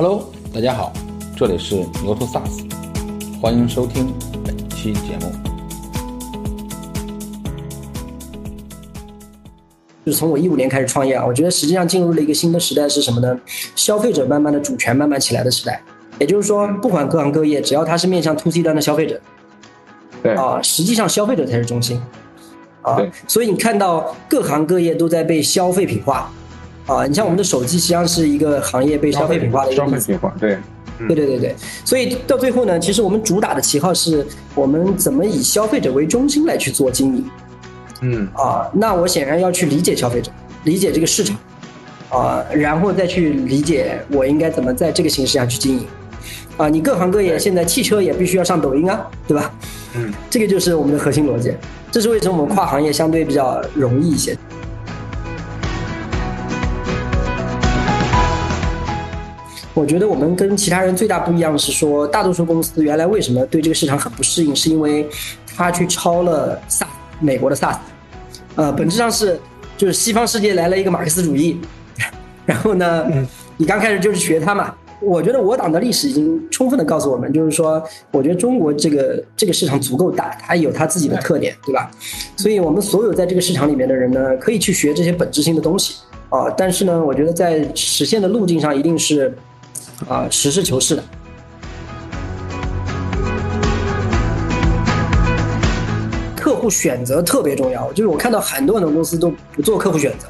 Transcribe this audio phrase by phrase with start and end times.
[0.00, 0.92] Hello，大家好，
[1.36, 2.70] 这里是牛头 SaaS，
[3.40, 5.32] 欢迎收听本期节目。
[10.06, 13.36] 就是从我一五年开始创业啊，我觉得实际上进入了一个新的时代是什么呢？
[13.74, 15.82] 消费者慢慢的主权慢慢起来的时代。
[16.20, 19.20] 也就是说，不管各行各业，只要他是面向 to C 端的消费者，
[20.22, 22.00] 对啊，实际上消费者才是中心
[22.82, 22.98] 啊。
[23.26, 26.30] 所以你看到各行各业都在被消费品化
[26.88, 27.06] 啊。
[27.06, 29.76] 你像我们的手机，实际上是一个行业被消费品化的一个。
[29.76, 30.58] 消费品化，对，
[31.06, 31.54] 对对对对，
[31.84, 34.26] 所以到最后呢，其实我们主打的旗号是
[34.56, 37.24] 我们怎么以消费者为中心来去做经营
[38.00, 38.68] 嗯，啊。
[38.72, 40.32] 那我显然要去理解消费者，
[40.64, 41.36] 理解这个市场
[42.10, 45.86] 啊，然后再去理解我应该怎么在这个形式下去经营
[46.56, 46.68] 啊。
[46.68, 49.52] 你各行各业现在汽车也必须要上抖音啊，对吧？
[49.94, 51.52] 嗯，这个就是我们的核心逻辑，
[51.90, 54.36] 这是为什么我们跨行业相对比较容易一些。
[59.78, 65.08] 我觉得我们跟其他人最大不一样的是说，大多数公司原来为什么对这个市场很不适应，是因为
[65.56, 66.88] 他去抄了 SaaS
[67.20, 67.76] 美国的 SaaS，
[68.56, 69.38] 呃，本质上是
[69.76, 71.60] 就是西方世界来了一个马克思主义，
[72.44, 73.06] 然后呢，
[73.56, 74.74] 你刚开始就是学它嘛。
[75.00, 81.88] 我觉得我党的历史已经充分的告诉我们，就是说，我觉得中国这个这个市场足够大，它有它自己的特点，对吧？
[82.36, 85.94] 所以我们所有在这个市场里面的人呢，可以去学这些本质性的东西
[86.30, 86.50] 啊。
[86.56, 89.32] 但是呢，我觉得在实现的路径上一定是
[90.06, 91.02] 啊实事求是的。
[96.36, 100.26] 客户选择特别重要，就是我看到很多很多公司都不做客户选择，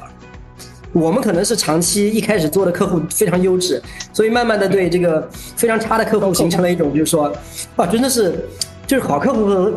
[0.91, 3.81] 我们可能是长期一开始做的客户非常优质，
[4.11, 7.31] 所以慢慢的对这个非常差的客户形成了一种就是说，
[7.77, 8.45] 啊，真的是
[8.85, 9.73] 就是好客户和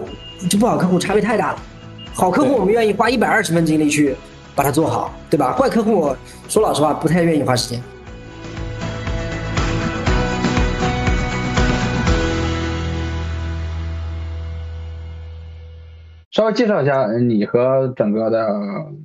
[0.51, 1.59] 就不好客户差别太大了。
[2.13, 4.17] 好客户我们愿意花一百二十分精力去
[4.55, 5.53] 把它做好，对吧？
[5.53, 6.15] 坏客户
[6.49, 7.81] 说老实话不太愿意花时间。
[16.33, 18.49] 稍微介绍一下你和整个的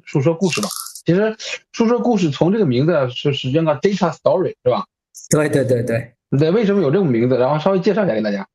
[0.03, 0.67] 述说故事吧。
[1.05, 1.35] 其实
[1.71, 4.83] 述说故事从这个名字是实际上叫 data story 是吧？
[5.29, 7.37] 对对对对，对，为什么有这种名字？
[7.37, 8.47] 然后稍微介绍一下给大家。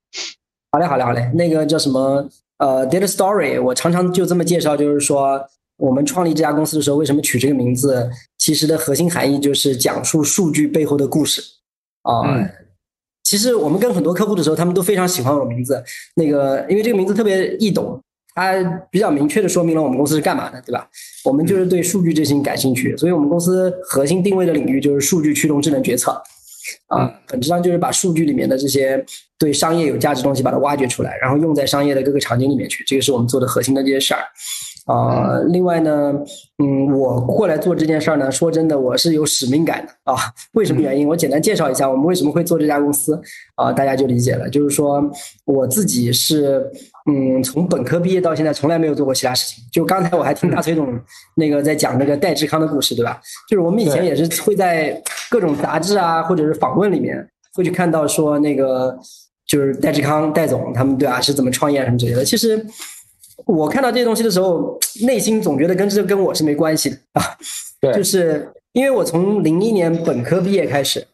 [0.70, 2.26] 好嘞好嘞好嘞，那个叫什么
[2.58, 5.42] 呃 data story，我常常就这么介绍，就是说
[5.76, 11.42] 我们创立这家公司的时候为什么取这个名字，其实的核心含义就是讲述数据背后的故事
[12.02, 12.22] 啊。
[12.26, 12.48] 嗯
[13.24, 15.82] 其实我们跟很多客户的时候，他们都非常喜欢我的名字，
[16.16, 17.98] 那个因为这个名字特别易懂，
[18.34, 18.52] 它
[18.90, 20.88] 比较明确的说明了我们公司是干嘛的，对吧？
[21.24, 26.10] 我们就是对数据这事情感兴趣，所以我们公司核心定位的领域就是数据驱动智能决策，
[26.88, 29.04] 啊，本质上就是把数据里面的这些
[29.38, 34.20] 对商业有价值的东西把它挖掘出来，然后用在商业的各个场景里面去，这个是我们做的核心的这些事儿。
[34.84, 36.12] 啊、另外呢，
[36.58, 40.16] 嗯，我过来做这件事儿呢，说真的，我是有使命感的啊。
[40.54, 41.06] 为什么原因？
[41.06, 43.16] 我简单介绍一下我们为什么会做这家公司
[43.54, 44.50] 啊，大家就理解了。
[44.50, 45.00] 就是说
[45.44, 46.68] 我自己是，
[47.10, 49.64] 嗯，从本科毕业到现在从来没有做过其他事情。
[49.72, 50.98] 就刚才我还听大崔总
[51.34, 53.20] 那个在讲那个戴志康的故事，对吧？
[53.48, 58.96] 就是我们以前也是会在各种杂志啊，或者是访问里面会去看到说那个
[59.46, 62.24] 就是戴志康戴总他们对啊是怎么创业什么之类的。
[62.24, 62.64] 其实
[63.46, 67.22] 我看到这些东西的时候，内心总觉得跟这跟我是没关系的啊。
[67.82, 71.04] 对就是因为我从零一年本科毕业开始，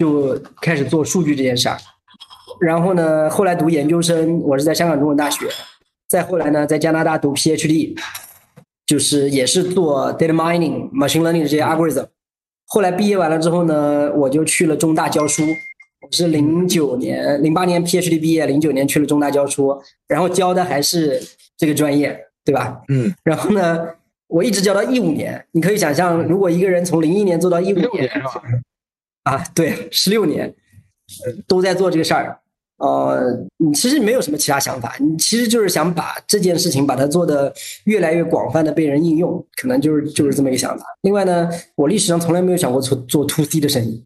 [0.00, 1.78] 就开始做数据这件事儿，
[2.60, 5.46] 然后呢，后来读研究生，我是在香港中文大学，
[6.08, 7.96] 再后来呢，在加拿大读 PhD，
[8.86, 12.06] 就是也是做 data mining、machine learning 这些 algorithm。
[12.66, 15.42] 后来毕业完了之后呢，我就去了中大教书。
[16.00, 21.22] 我是零九年、零八年 PhD 毕业，零九年去了中大教书，然后教的还是
[21.56, 22.82] 这个专业，对吧？
[22.88, 23.86] 嗯，然后呢，
[24.26, 25.46] 我一直教到一五年。
[25.52, 28.42] 你可以想象，如果一个人从零一年做到一五年年是吧？
[29.22, 30.52] 啊，对，十六年
[31.46, 32.40] 都在做这个事儿。
[32.82, 37.54] 呃，你其实没有什么其他想法，你其实就是想把这件事情把它做的
[37.84, 40.84] 越来越广泛的被人应用，可能就是就是这么一个想法。
[41.02, 44.02] 另外呢，我历史上从来没有想过做做 to C 的生意，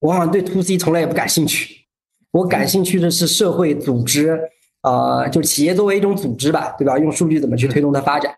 [0.00, 1.86] 我好像对 to C 从来也不感兴趣。
[2.32, 4.40] 我感兴趣的是社会组织，
[4.80, 6.98] 啊，就企业作为一种组织吧，对吧？
[6.98, 8.34] 用数据怎么去推动它发展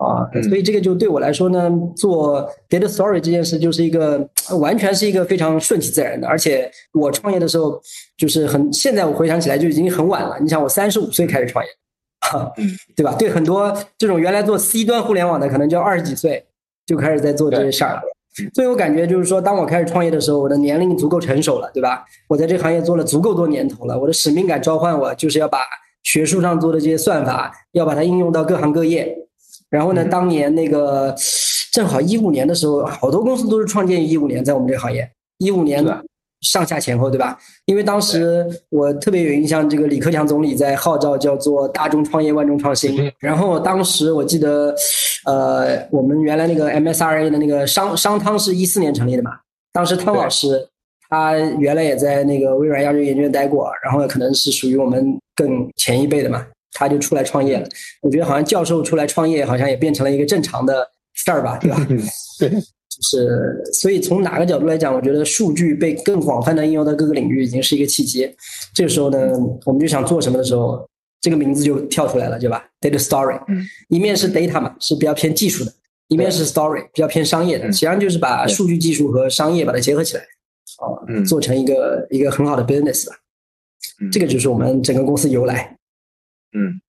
[0.00, 0.26] 啊？
[0.34, 4.26] 嗯所以这个就对我来说呢，做 data story 这件事就是一个
[4.58, 7.80] 完全是一个非常顺其自然的，而且我创业的时候
[8.16, 10.38] 就是很，现在我回想起来就已经很晚了。
[10.40, 11.70] 你想，我三十五岁开始创业，
[12.30, 12.50] 哈，
[12.96, 13.14] 对吧？
[13.18, 16.42] 对很多这种原来做 C 端互联网的，可能就二十几岁
[16.86, 18.02] 就开始在做这些事儿了。
[18.54, 22.04] 所以我感觉就是说，当我开始创业的时候，我的年龄足够成熟了，对吧？
[22.28, 25.58] 我在这个行业做了足够多年头了，我的使命感召唤我，就是要把
[26.04, 29.14] 学术上做的这些算法，要把它应用到各行各业。
[29.70, 31.14] 然后呢，当年那个
[31.72, 35.08] 正好一五年的时候，好多公司都是创建于一五年，在我们这个行业，
[35.38, 36.04] 一五年的
[36.40, 37.38] 上下前后，对吧？
[37.66, 43.12] 因为当时我特别有印象，这个李克强总理在号召叫做“大众创业，万众创新”。
[43.20, 44.74] 然后当时我记得，
[45.26, 49.32] 呃，我们原来那个 MSRA 的那个商商汤是一四年成立的嘛，
[49.72, 50.66] 当时汤老师
[51.08, 57.68] 他原来也在那个微软亚洲研究院待过，然后可能是属于我们更前一辈的嘛，他就出来创业了。
[58.02, 61.86] 我觉得好像教授出来创业，好像也变成了一个正常的事儿吧，对吧？
[62.38, 62.50] 对。
[62.50, 68.28] 就是，所以从哪个角度来讲，我觉得数据被更广泛的应用到各个领域，已经是一个契机。
[68.74, 69.30] 这个时候呢，
[69.64, 70.84] 我们就想做什么的时候，
[71.20, 73.40] 这个名字就跳出来了，对吧？Data Story，
[73.88, 75.70] 一面是 data 嘛，是比较偏技术的；
[76.08, 77.66] 一面是 Story，比较偏商业的。
[77.66, 83.14] 实际上就是把数据技术和商业把它结合起来，啊，做成一个一个很好的 business 吧。
[84.10, 85.76] 这个就是我们整个公司由来。
[86.52, 86.80] 嗯，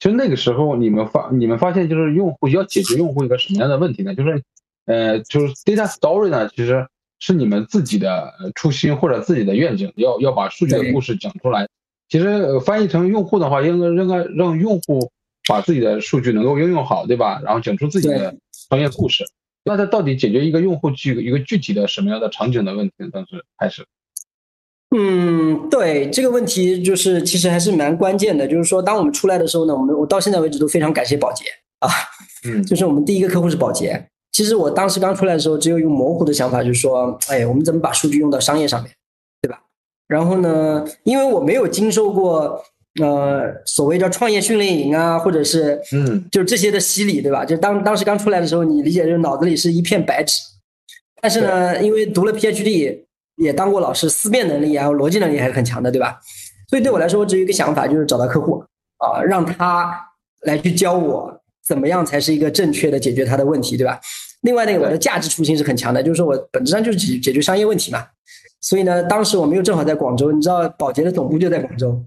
[0.00, 4.14] 其实那个时候你们发你们发现，就是用户要解决用户一个什么样的问题呢？
[4.14, 4.42] 就是。
[4.86, 6.86] 呃，就是 data story 呢，其实
[7.18, 11.66] 是你们自己的初心或者自己的愿景，要要把数据的故事讲出来。
[12.06, 15.10] 其实翻译成用户的话，应该应该让用户
[15.48, 17.40] 把自己的数据能够应用好，对吧？
[17.42, 18.36] 然后讲出自己的
[18.68, 19.24] 商业故事。
[19.64, 22.94] 那它到底解决一个用户具一个具体的什么样的场景的问题？
[23.10, 23.86] 当时开始。
[24.96, 28.46] 嗯，对这个问题就是其实还是蛮关键的。
[28.46, 31.44] 就是说，当我们出来的时候呢，我们我到现在为止都非常感谢保洁
[31.80, 31.88] 啊，
[32.46, 34.06] 嗯，就是我们第一个客户是保洁。
[34.30, 38.92] 其实我当时刚出来的时候，只有一个模糊的想法，就是说，哎，我们怎么把数据用到商业上面，
[39.42, 39.60] 对吧？
[40.08, 42.62] 然后呢，因为我没有经受过，
[43.00, 47.44] 呃，所谓叫创业训练营啊，或者是，嗯，就是这些的洗礼，对吧？
[47.44, 50.40] 就当当时刚出来的时候，你理解就是脑子里是一片白纸。
[51.20, 53.03] 但是呢，因为读了 PhD，
[53.36, 56.20] 也当过老师，思辨能力啊，逻辑能力还是很强的，对吧？
[56.68, 58.64] 所以对我来说，我只有一个想法，就是找到客户
[58.98, 59.94] 啊，让他
[60.42, 61.40] 来去教我。
[61.66, 63.98] 怎么样才是一个正确的解决他的问题，对吧？
[64.42, 68.04] 另外那个我的价值初心是很强的，就是说我本质上就是解解决商业问题嘛。
[68.60, 71.98] 所以呢，当时我们又正好在广州，你知道宝洁的总部就在广州，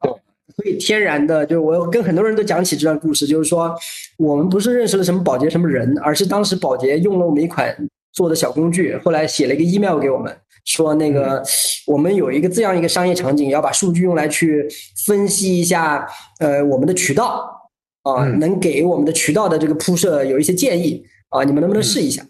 [0.00, 0.10] 对，
[0.56, 3.72] 所以天然的，就是我跟很多人都讲起这段故事，就是说
[4.16, 7.72] 我们不是认识了什么宝洁什么人，而是当时宝洁用了我们一款
[8.12, 10.36] 做的小工具，后来写了一个 email 给我们，
[10.68, 11.42] 说那个
[11.86, 14.68] 我们有一个这样一个商业场景，要把数据用来去
[15.04, 16.06] 分析一下，
[16.38, 17.56] 呃，我们的渠道。
[18.04, 22.24] 啊，能给我们的渠道的这个铺设有一些建议啊，你们能不能试一下？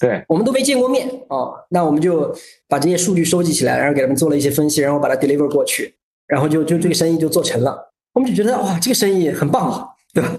[0.00, 2.34] 对，我们都没见过面啊，那我们就
[2.66, 5.92] 把这些数据收集起来，然后给他们做了一些分析，然后把它 deliver 过去，
[6.26, 7.92] 然后就就这个生意就做成了。
[8.14, 10.32] 我们就觉得哇，这个生意很棒啊，对吧？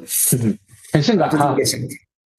[0.91, 1.55] 很性感 哈。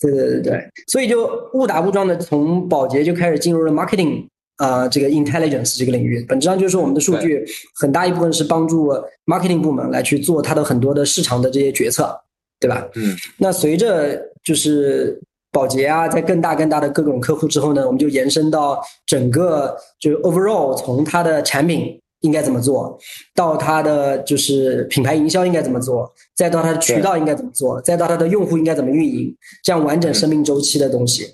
[0.01, 4.27] 对对对对，所以就误打误撞的从保洁就开始进入了 marketing。
[4.59, 7.45] 啊，这个 intelligence 这个领域，本质上就是说，我们的数据
[7.75, 8.93] 很大一部分是帮助
[9.25, 12.15] marketing 部门来去做它的很多的市场的这些决策，
[12.61, 12.87] 对吧？
[12.97, 13.17] 嗯。
[13.39, 15.21] 那随着就是
[15.53, 22.99] 保洁啊，在更大更大的各种客户之后呢，我们就延伸到整个就是 overall 从它的产品应该怎么做，
[23.37, 29.33] 到它的就是品牌营销应该怎么做，再到它的渠道应该怎么做，再到它的用户应该怎么运营，
[29.63, 31.29] 这样完整生命周期的东西。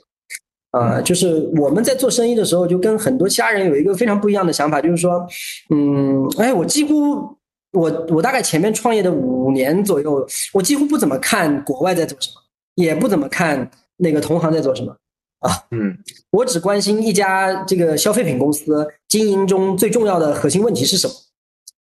[0.74, 5.24] 啊，就是我们在做生意的时候，就跟很多其他人有一个非常不一样的想法，就是说，
[5.70, 7.36] 嗯，哎，我几乎，
[7.70, 12.40] 我我大概前面创业的五年左右，我几乎不怎么看国外在做什么，
[12.74, 14.96] 也不怎么看那个同行在做什么，
[15.38, 15.96] 啊，嗯，
[16.32, 21.14] 我只关心一家这个消费品公司经营中最重要的核心问题是什么，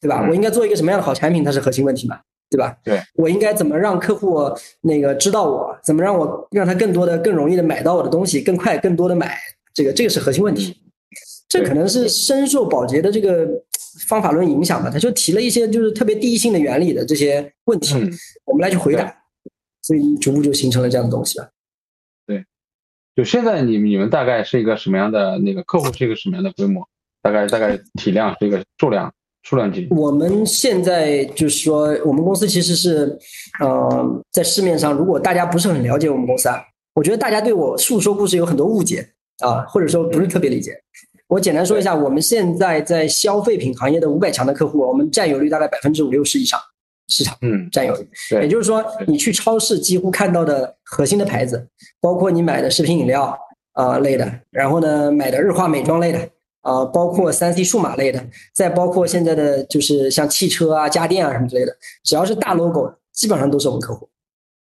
[0.03, 0.27] 对吧？
[0.29, 2.21] 我应该做一个什么样的好产品，它是核心问题嘛。
[2.51, 2.77] 对吧？
[2.85, 4.39] 对，我应该怎么让客户
[4.83, 5.77] 那个知道我？
[5.83, 9.39] 怎么让我让他更多的、更容易的买到我的东西，更快、更多的买？
[9.73, 10.81] 这个这个是核心问题。
[11.49, 13.49] 这可能是深受保洁的这个
[14.07, 14.91] 方法论影响吧。
[14.91, 17.95] 他就提了一些就是特别第一性的原理的这些问题，
[18.45, 19.23] 我们来去回答。
[19.83, 21.51] 所以逐步就形成了这样的东西了。
[22.27, 22.45] 对，
[23.15, 26.89] 就现在你你们大概是一个什么样的那个客户是一个什么样的规模？
[27.21, 29.13] 大概大概体量是一个数量？
[29.45, 29.87] 数量级。
[29.91, 33.17] 我们现在就是说，我们公司其实是，
[33.61, 36.61] 呃，在市面上，如果大家不是很了解我们公司啊，
[36.95, 39.07] 我觉得大家对我诉说故事有很多误解
[39.39, 40.73] 啊，或者说不是特别理解。
[41.29, 46.59] 我简单说一下，我们现在在消费品行业的五百强的客户，我们占有率大概百分之五六十以上
[47.09, 48.09] 市场，嗯，占有率。
[48.43, 51.67] 也就是说，你去超市几乎看到的核心的牌子，
[52.01, 53.37] 包括你买的食品饮料
[53.73, 56.19] 啊类的，然后呢买的日化美妆类的。
[56.65, 64.09] 啊，包括三 C 数码类的，再包括现在的就是像汽车啊、家电啊什么之类的，只要是大 logo，基本上都是我们客户。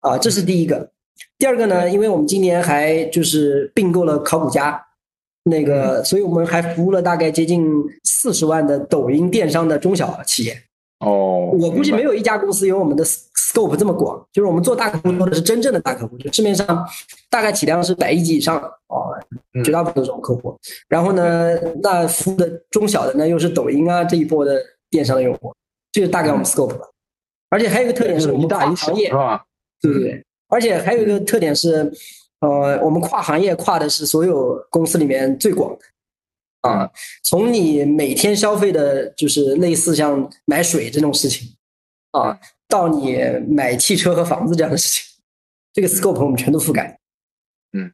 [0.01, 0.91] 啊，这是第一个。
[1.39, 4.85] 第二个呢，因为我们今年还就是并购了考古家，
[5.45, 7.65] 那个，所以我们还服务了大概接近
[8.03, 10.61] 四十万的抖音电商的中小企业。
[11.03, 16.87] 哦，我估计没有一家公司有我们的 scope 这么广，就是我们做大客户做的是真正的大客户，就市面上
[17.29, 18.57] 大概体量是百亿级以上
[18.87, 19.13] 哦
[19.55, 20.57] 嗯，绝大部分都是这种客户。
[20.89, 25.53] 然后呢，那服务的中小的呢，又是抖音啊这一波的电商的用户，
[25.91, 26.87] 这个大概我们 scope 吧。
[27.51, 29.45] 而且还有一个特点是是我们一大一行业是，吧？
[29.81, 31.93] 对对对，而且还有一个特点是，
[32.41, 35.79] 呃，我们跨行业跨的是所有公司里面最广的。
[36.63, 36.91] 啊，
[37.23, 41.49] 从你每天消费的，就是类似像买水这种事情，
[42.13, 42.39] 啊，
[42.69, 45.05] 到你买汽车和房子这样的事情，
[45.73, 46.99] 这个 scope 我们全都覆盖。
[47.73, 47.93] 嗯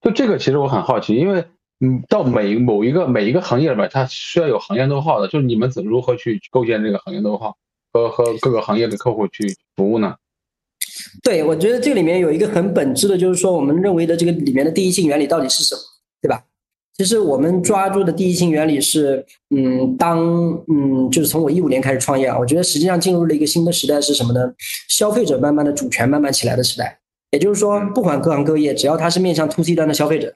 [0.00, 1.44] 就这个，其实我很好奇，因为
[1.80, 7.52] 嗯，到每某一个每一个行业里边，它需要有行业 know how 的，就是你们怎如何去构建这个行业 know how
[7.92, 10.14] 和和各个行业的客户去服务呢？
[11.22, 15.80] 对，我觉得这里面有一个很本质的，就是说我们认为的这个里面的第一性原理到底是什么，
[16.20, 16.44] 对吧？
[17.02, 20.20] 其实我们抓住的第一性原理是，嗯，当
[20.68, 24.54] 嗯，就是从我一五年开始创业啊，我觉得实际上进入了一个新的时代是什么呢？
[24.88, 27.00] 消费者慢慢的主权慢慢起来的时代。
[27.32, 30.32] 也就是说，不管各行各业，只要它是面向 to C 端的消费者，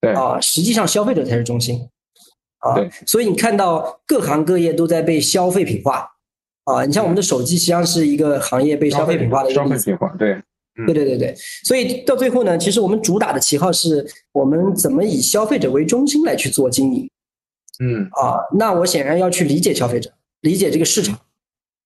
[0.00, 1.86] 对啊，实际上消费者才是中心
[2.60, 2.90] 啊对。
[3.06, 6.08] 所以你看到各行各业都在被消费品化
[6.64, 6.86] 啊。
[6.86, 9.52] 你像我们的手机，实际上是一个行业被消费品化的。
[9.52, 10.40] 消费品化，对，
[10.86, 17.10] 对对对对，所以到最后呢，其实我们主打的旗号是我们怎么以消费者为中心来去做经营
[17.80, 18.38] 嗯啊。
[18.56, 20.10] 那我显然要去理解消费者，
[20.42, 21.18] 理解这个市场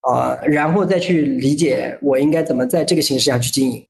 [0.00, 3.87] 啊，然后再去理解我应该怎么在这个形式下去经营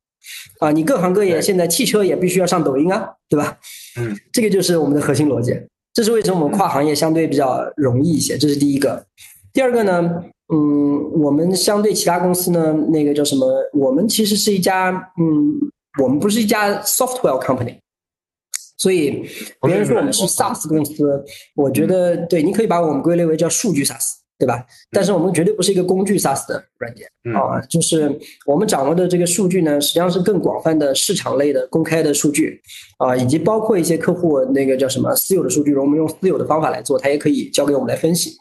[0.61, 0.71] 啊。
[0.71, 3.59] 你各行各业现在汽车也必须要上抖音啊，对吧？
[3.99, 5.52] 嗯，这个就是我们的核心逻辑。
[5.92, 9.04] 这是为什么我们跨行业相对比较容易一些，这是第一个。
[9.52, 13.47] 第二个呢，嗯，我们相对其他公司呢，那个叫什么？
[13.75, 15.54] 我们其实是一家，嗯，
[16.02, 17.76] 我们不是一家 software company，
[18.78, 19.28] 所以
[19.61, 24.64] 别人说我们是 SaaS 公司，我觉得对，你可以把我们归类为叫数据 SaaS，对吧？
[24.90, 27.06] 但是我们绝对不是一个工具 SaaS 的软件。
[27.25, 27.35] 嗯。
[27.35, 32.61] 啊，就是我们掌握的这个数据呢，实际上是更广泛的市场类的公开的数据。
[32.99, 38.37] 啊，以及包括一些客户那个叫什么私有的数据，我们用私有的方法来做，它也可以交给我们来分析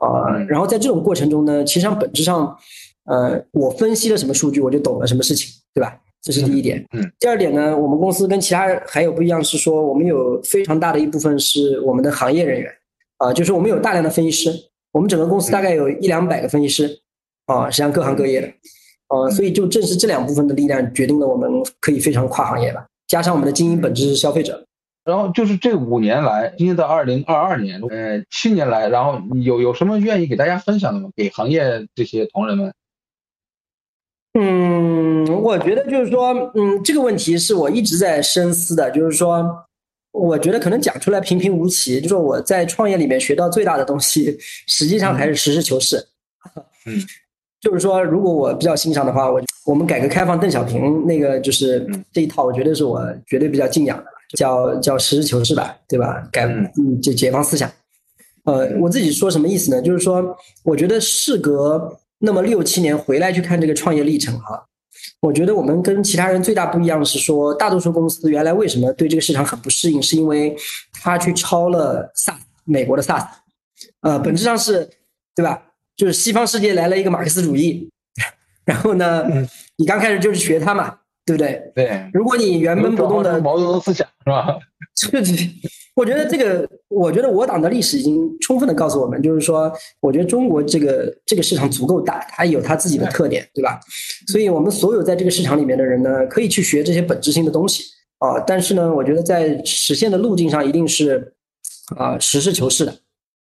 [0.00, 0.36] 啊。
[0.36, 2.56] 嗯然后在这种过程中呢，其实上本质上，
[3.04, 5.96] 呃，我分析了什么数据，我就懂了什么事情，对吧？
[6.22, 6.78] 这是第一点。
[6.92, 12.70] 嗯嗯第二点呢，我们公司跟其他还有不一样是说，我们有非常大的一部分是我们的行业人员
[13.16, 14.52] 啊，就是我们有大量的分析师，
[14.92, 17.00] 我们整个公司大概有一两百个分析师
[17.46, 18.48] 啊，实际上各行各业的
[19.08, 22.86] 啊，所以就正是这两部分的力量决定了我们可以非常跨行业吧。
[23.08, 24.66] 加上我们的经营本质是消费者，
[25.04, 31.10] 然后就是这五年来，今年到二零二二年，呃，七年来，然后有有什么愿意给大家分享的吗？
[31.16, 32.72] 给行业这些同仁们？
[34.38, 39.44] 嗯，我觉得就是说，嗯，这个问题是我一直在深思的，就是说，
[40.12, 44.38] 我觉得可能讲出来平平无奇，就是我在创业里面学到最大的东西，
[44.68, 45.96] 实际上还是实事求是。
[46.86, 46.94] 嗯，
[47.60, 54.04] 就是说，如果我比较欣赏的话，我我们改革开放邓小平那个就是嗯这一套，我觉得是我绝对比较敬仰的，
[54.36, 56.26] 叫叫实事求是吧，对吧？
[56.32, 57.70] 改嗯嗯，就解放思想。
[58.44, 59.82] 呃，我自己说什么意思呢？
[59.82, 64.64] 就是说，我觉得事隔那么六七年回来去看这个创业历程啊，
[65.20, 70.56] 我觉得我们跟其他人最大不一样的是说，大多数公司原来为什么对这个市场很不适应，是因为
[71.02, 73.26] 他去抄了 SaaS 美国的 SaaS，
[74.00, 74.88] 呃，本质上是，
[75.34, 75.62] 对吧？
[75.96, 77.90] 就是西方世界来了一个马克思主义，
[78.64, 79.46] 然后呢，嗯
[79.76, 80.96] 你刚开始就是学它嘛，
[81.36, 81.86] 对不对？
[81.86, 84.56] 对，如果你原封不动的毛泽东思想是吧？
[84.94, 85.20] 这个，
[85.94, 93.80] 我觉得这个，我觉得我党的历史已经充分的告诉我们，就是说，我觉得中国这个这个市场足够大，它有它自己的特点，对吧？
[94.28, 97.84] 所以我们所有在这个市场里面的人呢，可以去学这些本质性的东西
[98.18, 101.32] 啊，但是呢，我觉得在实现的路径上一定是
[101.96, 102.94] 啊实事求是的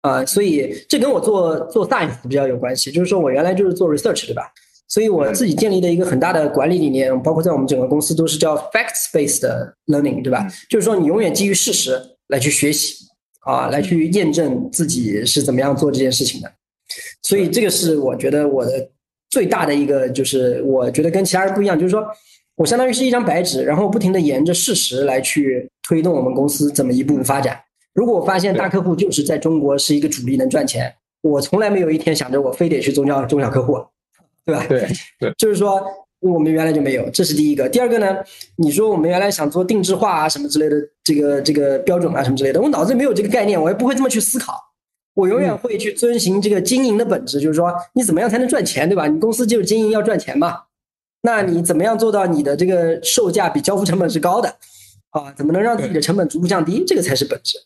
[0.02, 4.52] 啊，所以这跟我做做 science 比较有关系，就是说我原来就是做 research 对吧？
[4.94, 9.42] 所以我自己建立的一个很大的管理理念，包括在我们整个公司都是叫 facts based
[9.88, 10.48] learning，对吧？
[10.70, 13.08] 就是说你永远基于事实来去学习
[13.40, 16.52] 啊，来去验证自己是怎么样做这件事情的。
[17.24, 18.88] 所以这个是我觉得我的
[19.32, 22.06] 最大的一个，就是我觉得跟其他人不一样，就是说
[22.56, 27.60] 我相当于是一张白纸，然后不停的沿着事实来去推动我们公司怎么一步步发展。
[27.96, 33.84] 如果我发现大客户就是在中国是一个主力能赚钱，我从来没有一天想着我非得去中教中小客户，
[34.46, 34.66] 对吧？
[34.68, 34.88] 对
[35.20, 35.82] 对， 就是说
[36.20, 37.68] 我们原来就没有，这是第一个。
[37.68, 38.18] 第二个呢，
[38.58, 44.54] 你说我们原来想做定制化啊什么之类的，这个这个标准啊什么之类的，我脑子里没有这个概念，我也不会这么去思考。
[45.16, 49.08] 我永远会去遵循这个经营的本质，就是说你怎么样才能赚钱，对吧？
[49.08, 50.62] 你公司就是经营要赚钱嘛，
[51.22, 54.50] 那你怎么样做到你的这个售价比交付成本是高的
[55.12, 55.32] 啊？
[55.38, 56.84] 怎么能让自己的成本逐步降低？
[56.88, 57.60] 这个才是本质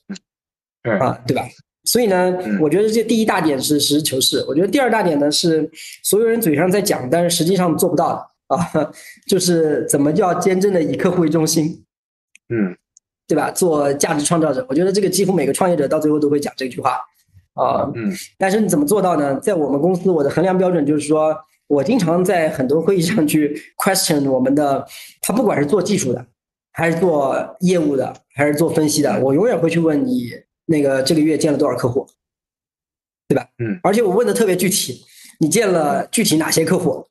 [0.84, 1.48] 对啊，对吧？
[1.88, 4.44] 所以呢嗯，我觉得这第一大点是实事求是。
[4.46, 5.70] 我觉得第二大点呢是
[6.04, 8.92] 所有人嘴上在讲，但是实际上做不到的啊，
[9.26, 11.84] 就是怎么叫真正的以客户为中心，
[12.50, 12.76] 嗯
[13.26, 13.50] 对吧？
[13.52, 14.66] 做价值创造者。
[14.70, 17.00] 我觉得这个几乎每个创业者到最后都会讲这句话
[17.54, 17.90] 啊。
[17.96, 19.40] 嗯但是你怎么做到呢？
[19.40, 21.36] 在我们公司，我的衡量标准就是说，
[21.68, 24.86] 我经常在很多会议上去 question 我们的，
[25.22, 26.26] 他不管是做技术的，
[26.72, 30.32] 还是做业务的，还是做分析的，我永远会去问你
[30.68, 32.08] 那个这个月见了多少客户，
[33.28, 33.50] 对吧？
[33.58, 35.04] 嗯，而且我问的特别具体，
[35.40, 37.08] 你见了具体哪些客户，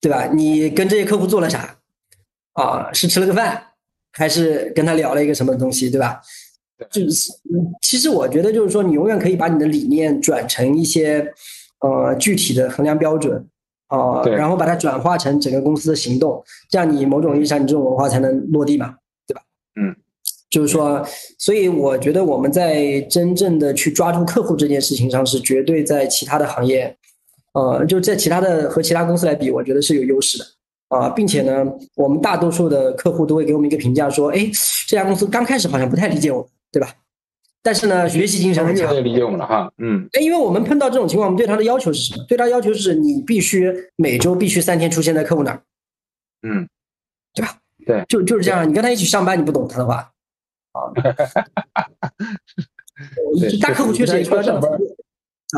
[0.00, 0.26] 对吧？
[0.26, 1.76] 你跟这些客户做了啥？
[2.52, 3.62] 啊，是吃了个饭，
[4.12, 6.20] 还是跟他聊了一个什么东西，对吧？
[6.90, 11.32] 就是，嗯其实我觉得就是说，你永远可以把你的理念转成一些
[11.80, 13.46] 呃具体的衡量标准
[13.88, 18.94] 啊、对然后把它转化成整个公司的行动，这样你某种意义上你这种文化才能落地嘛，
[20.50, 21.02] 就是说，
[21.38, 26.94] 所以我觉得我们在真正的去抓住客户这件事情上，是绝对在其他的行业，
[27.54, 30.44] 呃，就在其他的和其他公司来比，我觉得是有优势的。
[30.88, 31.64] 啊，并且呢，
[31.94, 34.50] 我们大多数的客户都会给我们一个评价，说，哎，
[34.88, 36.92] 这家公司刚开始好像不太理解我们，对吧？
[37.62, 42.24] 但是呢，学习精神很强理解我们了哈，嗯哎，因为我们碰到这种情况，我们对他的要求是什么？
[42.26, 45.62] 对他要求是你必须每周必须三天出现在客户那儿，
[46.42, 46.68] 嗯，
[47.34, 47.56] 对吧？
[47.86, 48.68] 对，就就是这样。
[48.68, 50.10] 你跟他一起上班，你不懂他的话，
[50.72, 50.90] 啊，
[53.40, 54.80] 对大客户确实也需要这样子上班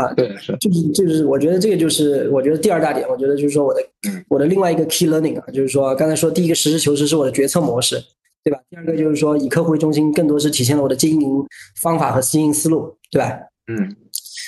[0.06, 8.02] 啊，对是，就是就是，我觉得这个就是我觉得第二大点，我觉得就是说我的嗯我的另外一个 key learning 啊，就是说刚才说第一个实事求是是我的决策模式，
[8.42, 8.58] 对吧？
[8.70, 11.44] 第二个就是说以客户为中心，更多是体现了我的经营
[11.82, 13.38] 方法和经营思路，对吧？
[13.66, 13.96] 嗯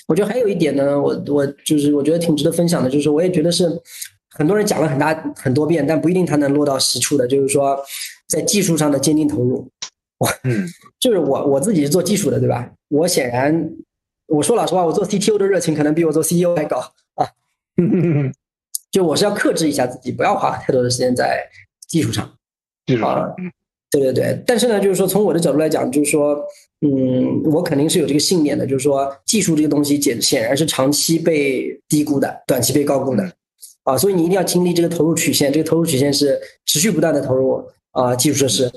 [0.06, 3.68] 我觉得还有一点呢，我我就是我觉得挺值得分享的，就是说我也觉得是
[4.30, 7.78] 很多人讲了很大很多遍，但不一定他能落到实处的，就是说
[8.28, 9.66] 在技术上的坚定投入。
[10.44, 10.66] 嗯
[11.00, 12.70] 就是我我自己是做技术的，对吧？
[12.88, 13.70] 我显然
[14.26, 16.78] 我说老实话，我做 CTO 的热情可能比我做 CEO 还高
[17.14, 17.26] 啊。
[17.76, 18.32] 嗯，
[18.90, 21.44] 就我是要克制一下自己，不要花太多的时间在
[21.88, 22.32] 技术上。
[22.86, 23.50] 技术啊上，嗯
[23.90, 26.36] 对对对，但是呢，就是说从我的角度来讲，就是说，
[26.80, 33.32] 嗯，我肯定是有这个信念的，就是说技术这个东西显显然是长期被低估的，短期被高估的，
[33.84, 38.68] 啊，所以你一定要经历这个投入曲线，这个投入曲线是持续不断的投入啊基础设施。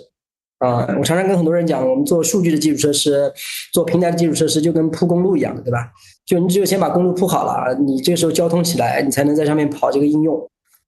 [0.60, 3.32] 啊，我常常跟很多人讲，我们做数据的基础设施，
[3.74, 5.92] 做平台的基础设施，就跟铺公路一样的，对吧？
[6.26, 10.38] 就你只有先把公路铺好了，你这个时候交通起来，你才能在上面跑这个应用，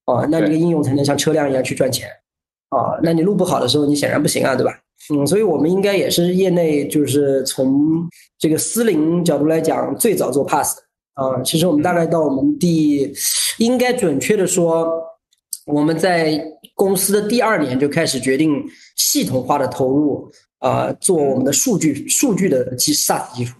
[0.04, 2.08] 啊，那这个应用才能像车辆一样去赚钱。
[2.70, 4.78] 啊，那你路不好的时候，你显然不行啊，对吧？
[5.12, 8.06] 嗯，所以我们应该也是业内就是从
[8.38, 10.78] 这个私领角度来讲，最早做 Pass
[11.14, 11.42] 啊。
[11.42, 13.12] 其实我们大概到我们第，
[13.58, 14.88] 应该准确的说，
[15.66, 16.40] 我们在
[16.80, 18.64] 公司的第二年就开始决定
[18.96, 23.54] 系统化的投入啊，做我们的数据数据的基 SaaS 基础，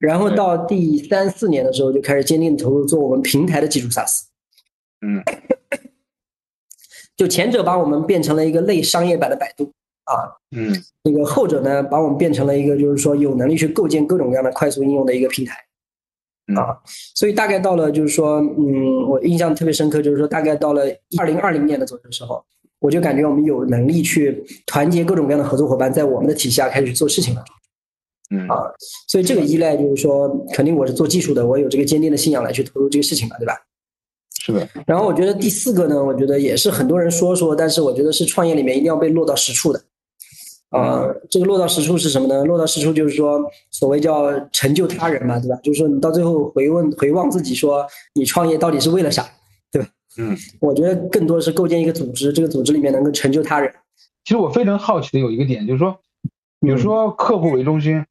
[0.00, 4.22] 然后到第三四年的时候就开始坚定投入做我们平台的基础 SaaS。
[5.06, 5.22] 嗯。
[7.16, 10.74] 就前者把我们变成了一个类商业版的百度啊，嗯。
[11.04, 15.67] 那个后者呢，把我们变成了一个就是说有能力去构建各种各样的快速应用的一个平台嗯
[16.56, 16.76] 啊，
[17.14, 20.84] 所以大概到了就是说，嗯，我印象特别深刻，就是说大概到了
[21.18, 22.42] 二零二零年的左右的时候，
[22.78, 27.44] 我就感觉我们有能力去团结各种各样的合作伙伴，在我们的体系下开始去做事情了。
[28.30, 28.70] 嗯啊
[29.08, 33.54] 所以这个依赖就是说，肯定我是做技术的，我有这个坚定的信仰来去投入这个事情嘛，对吧？
[34.40, 39.82] 是的，然后我觉得第四个呢，我觉得也是很多人说说，但是我觉得是创业里面一定要被落到实处的。
[40.70, 42.44] 啊、这个落到实处是什么呢？
[42.44, 45.56] 落到实处就是说，所谓叫成就他人嘛，对吧？
[45.62, 49.26] 就是说你到最后回问回望自己，说你创业到底是为了啥，
[49.72, 49.88] 对吧？
[50.18, 50.36] 嗯。
[50.60, 53.72] 我觉得更多的是构建一个组织，这个组织里面能够成就他人。
[54.24, 55.98] 其实我非常好奇的有一个点，就是说，
[56.60, 58.04] 比如说客户为中心，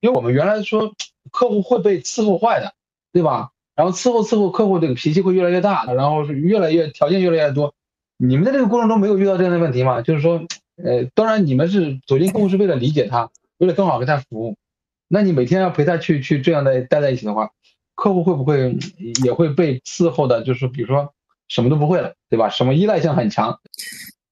[0.00, 0.92] 因为我们原来说
[1.30, 2.72] 客户会被伺候坏的，
[3.12, 3.50] 对吧？
[3.76, 7.72] 然后伺候伺候客户这个脾气会越来越大，然后是越来越条件越来越多。
[8.16, 10.00] 你们在这个过程中没有遇到这样的问题吗？
[10.00, 10.40] 就是说，
[10.82, 14.56] 呃，当然你们是走进客户是为了理解他，为了更好给他服务。
[15.08, 17.50] 那你每天要陪他去去这样的待在一起的话，
[17.94, 18.76] 客户会不会
[19.22, 20.42] 也会被伺候的？
[20.42, 21.08] 就是比如说
[21.48, 22.48] 什么都不会了，对吧？
[22.48, 23.56] 什么依赖性很强，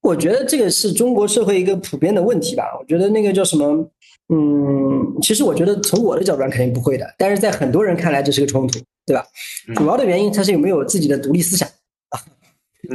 [0.00, 2.64] 我觉得这个是中国社会一个普遍的问题吧。
[2.80, 3.88] 我觉得那个叫什么，
[4.28, 9.24] 嗯，其实我觉得从我的角度上肯定不会的，但是在很多人看来这是个冲突，对吧？
[9.68, 11.72] 嗯主要的原因它是有没有自己的独立思想啊，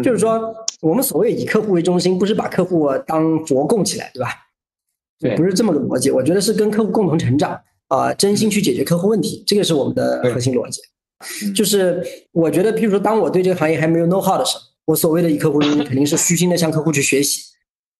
[0.04, 4.30] 就是说我们所谓以客户为中心，不是把客户当佛供起来，对吧？
[5.20, 6.12] 对不是这么个逻辑。
[6.12, 10.82] 我觉得是跟客户共同成长啊、真心去解决客户问题，这个是我们的核心逻辑。
[10.82, 17.42] 嗯 就是我觉得，譬如说，当我对这个行业还没有 know how 的时候，我所谓的以客户为中心，肯定是虚心的向客户去学习，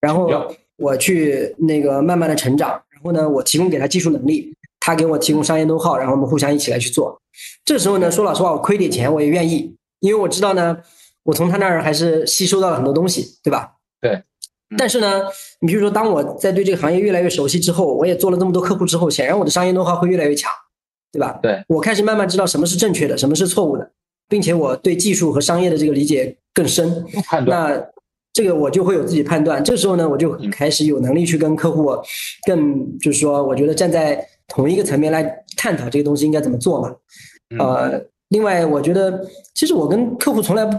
[0.00, 0.30] 然后
[0.76, 7.20] 我去那个慢慢的成长，然后呢，我提供给他技术能力，他他给我提供商业 know how，然后我们互相一起来去做。
[7.62, 10.78] 这时候呢，说老实话，我亏点钱我也愿意，因为我知道呢，
[11.28, 13.72] 我从他那儿还是吸收到了很多东西，对吧？
[14.00, 14.22] 对。
[14.78, 15.20] 但是呢，
[15.60, 20.50] 你比如说，当我在对这个行业越来越熟悉之后，我也做了这么多客户之后，显然我的商业 know how 会越来越强，
[21.12, 21.38] 对吧？
[21.42, 21.62] 对。
[21.68, 23.90] 我开始慢慢知道什么是正确的，什么是错误的，
[24.26, 27.04] 并且我对技术和商业的这个理解更深。
[27.26, 27.74] 判断。
[27.74, 27.86] 那
[28.32, 29.62] 这个我就会有自己判断。
[29.62, 31.94] 这时候呢，我就开始有能力去跟客户
[32.46, 36.94] 更，就是说，我觉得站在同一个层面来探讨这个东西应该怎么做嘛。
[37.58, 40.78] 呃，另外，我觉得其实我跟客户从来不。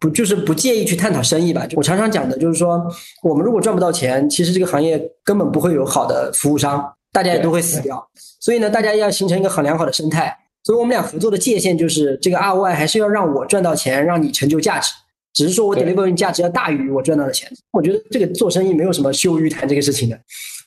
[0.00, 1.68] 不就是不介意去探讨生意吧？
[1.76, 2.82] 我常常讲的就是说，
[3.22, 8.08] 我们如果赚不到钱，其实这个行业根本不会有好的服务商，大家也都会死掉。
[8.40, 10.34] 所以呢，大家要形成一个很良好的生态。
[10.64, 14.90] 所以我们俩合作的界限就是，这个 ROI 还是要让我赚到钱，让你成就价值。
[15.34, 17.50] 只是说我 deliver 价值要大于我赚到的钱。
[17.70, 20.18] 我觉得这个做生意没有什么羞于谈这个事情的。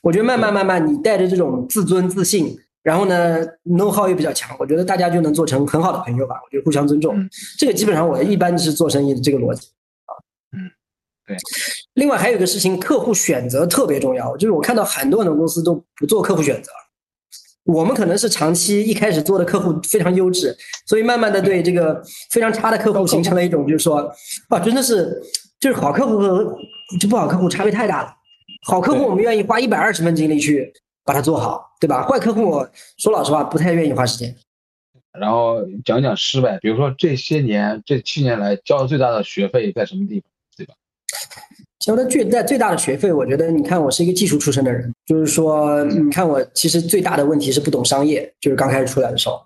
[0.02, 2.56] 我觉得慢慢慢慢，你带着这种自尊自信。
[2.84, 6.36] 然后呢，know how 又比较强，我觉得大家就能做成很好的朋友吧。
[6.44, 7.16] 我觉得互相尊重，
[7.58, 9.68] 这个基本上我一般是做生意的这个逻辑
[10.04, 10.12] 啊。
[10.52, 10.70] 嗯，
[11.26, 11.34] 对。
[11.94, 14.36] 另外还有一个事情，客户选择特别重要。
[14.36, 16.70] 就是我看到很多很多公司都不做客户选择，
[17.64, 20.54] 我们可能是长期一开始做的客户非常优质，
[20.86, 24.12] 所以慢慢的对这个非常差的客户形成了一种就是说，
[24.50, 25.18] 啊，真的是
[25.58, 26.54] 就是好客户和
[27.00, 28.14] 就不好客户差别太大了。
[28.66, 30.70] 好客户我们愿意花一百二十分精力去。
[31.04, 32.06] 把它做好，对吧？
[32.06, 34.34] 坏客户，说老实话，不太愿意花时间。
[35.18, 40.74] 然后讲讲失败，比如说这些年、这七年来交的最大的学费在什么地方，对吧？
[41.78, 49.40] 交的最大最大的学费，我觉得，你看我是一个技术出身的人，就是说，你看我其实最大的问题是不懂商业，就是刚开始出来的时候，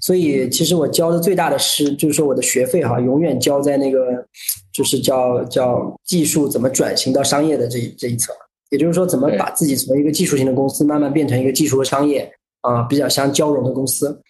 [0.00, 4.26] 所以其实我交的最大的是，就是说我的学费哈，永远交在那个，
[4.72, 8.34] 就是叫叫技术怎么转型到商业的这这一侧。
[8.74, 12.28] 也就是说，怎么把自己从一个技术型的公司慢慢变成一个技术和商业
[12.62, 14.20] 啊比较相交融的公司，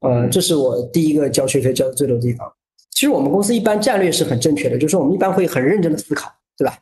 [0.00, 2.52] 呃，这是我第一个交学费交的最多的地方。
[2.90, 6.76] 其实我们公司一般战略是很正确的，就是我们一般会很认真的思考，对吧？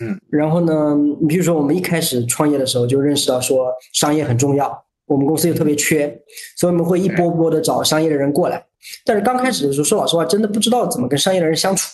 [0.00, 0.20] 嗯。
[0.28, 6.08] 然后呢，你比如说我们一开始创业的时候就认识到说商业很重要，我们公司又特别缺，
[6.56, 8.66] 所以我们会一波波的找商业的人过来。
[9.04, 11.88] 但是刚开始的时候，说老实话，真的不知道怎么跟商业的人相处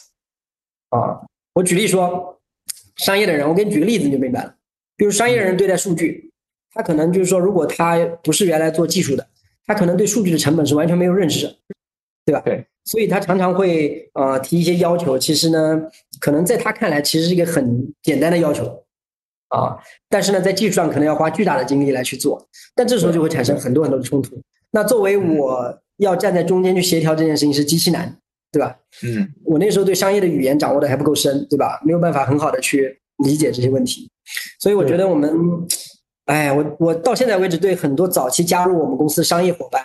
[0.89, 1.21] 啊。
[1.53, 2.41] 我举例说，
[2.97, 4.55] 商业的人，我给你举个例子你就明白了。
[5.01, 6.31] 比如商业人对待数据，
[6.75, 9.27] 他可能就是说，如果他不是原来做技术的，
[9.65, 11.47] 他可能对数据的成本是完全没有认识，
[12.27, 12.43] 对吧？
[12.45, 12.63] 对。
[12.85, 15.83] 所以他常常会呃提一些要求，其实呢，
[16.21, 18.67] 可能在他看来其实是一个很简单的要求
[19.49, 19.79] 啊，
[20.11, 24.39] 但是呢，在技术上可能要花巨大的精力来去做，但这时候就会产生很多很多的冲突。
[24.71, 28.15] 那作为我要站在中间去协调这件事情是极其难，
[28.53, 28.77] 对吧？
[29.03, 29.33] 嗯。
[29.45, 31.81] 我那时候对商业的语言掌握的还不够深，对吧？
[31.87, 34.11] 没有办法很好的去理解这些问题。
[34.59, 35.31] 所以我觉得我们，
[36.27, 39.85] 哎，我我到现在为止对很多早期加入我们公司商业伙伴，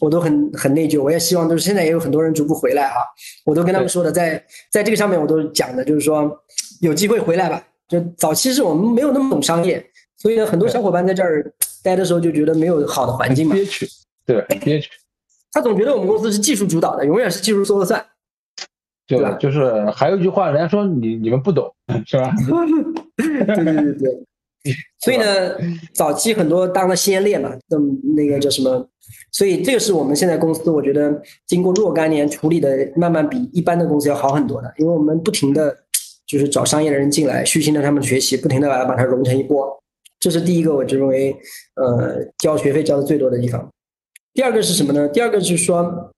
[0.00, 1.02] 我都很很内疚。
[1.02, 2.96] 我也希望就是现在也有很多人逐步回来哈，
[3.44, 6.30] 我都跟他们说的，在在这个上面我都讲的，就是说
[6.80, 7.62] 有机会回来吧。
[7.88, 9.84] 就早期是我们没有那么懂商业，
[10.16, 11.52] 所以呢，很多小伙伴在这儿
[11.82, 13.86] 待的时候就觉得没有好的环境嘛，憋屈，
[14.24, 14.88] 对，憋屈。
[15.52, 18.02] 他总觉得我们公司是技术主导的，永远是技术说了算。
[19.06, 19.32] 对吧？
[19.32, 21.72] 就是还有一句话，人家说你你们不懂，
[22.06, 22.32] 是吧？
[23.16, 24.22] 对对对对。
[25.00, 25.24] 所以呢，
[25.92, 27.76] 早期很多当了先烈嘛，那，
[28.14, 28.88] 那个叫什么？
[29.32, 34.72] 所以这个是我们现在公司，我觉得经过若干年处理的，慢慢比一般的公司要好很多的。
[34.78, 35.76] 因为我们不停的
[36.28, 39.82] 就是找商业的人进来，虚心的他们学习，不停的把它把它融成一波。
[40.20, 41.36] 这是第一个，我认为
[41.74, 43.68] 呃交学费交的最多的地方。
[44.32, 45.08] 第二个是什么呢？
[45.08, 46.12] 第二个就是说。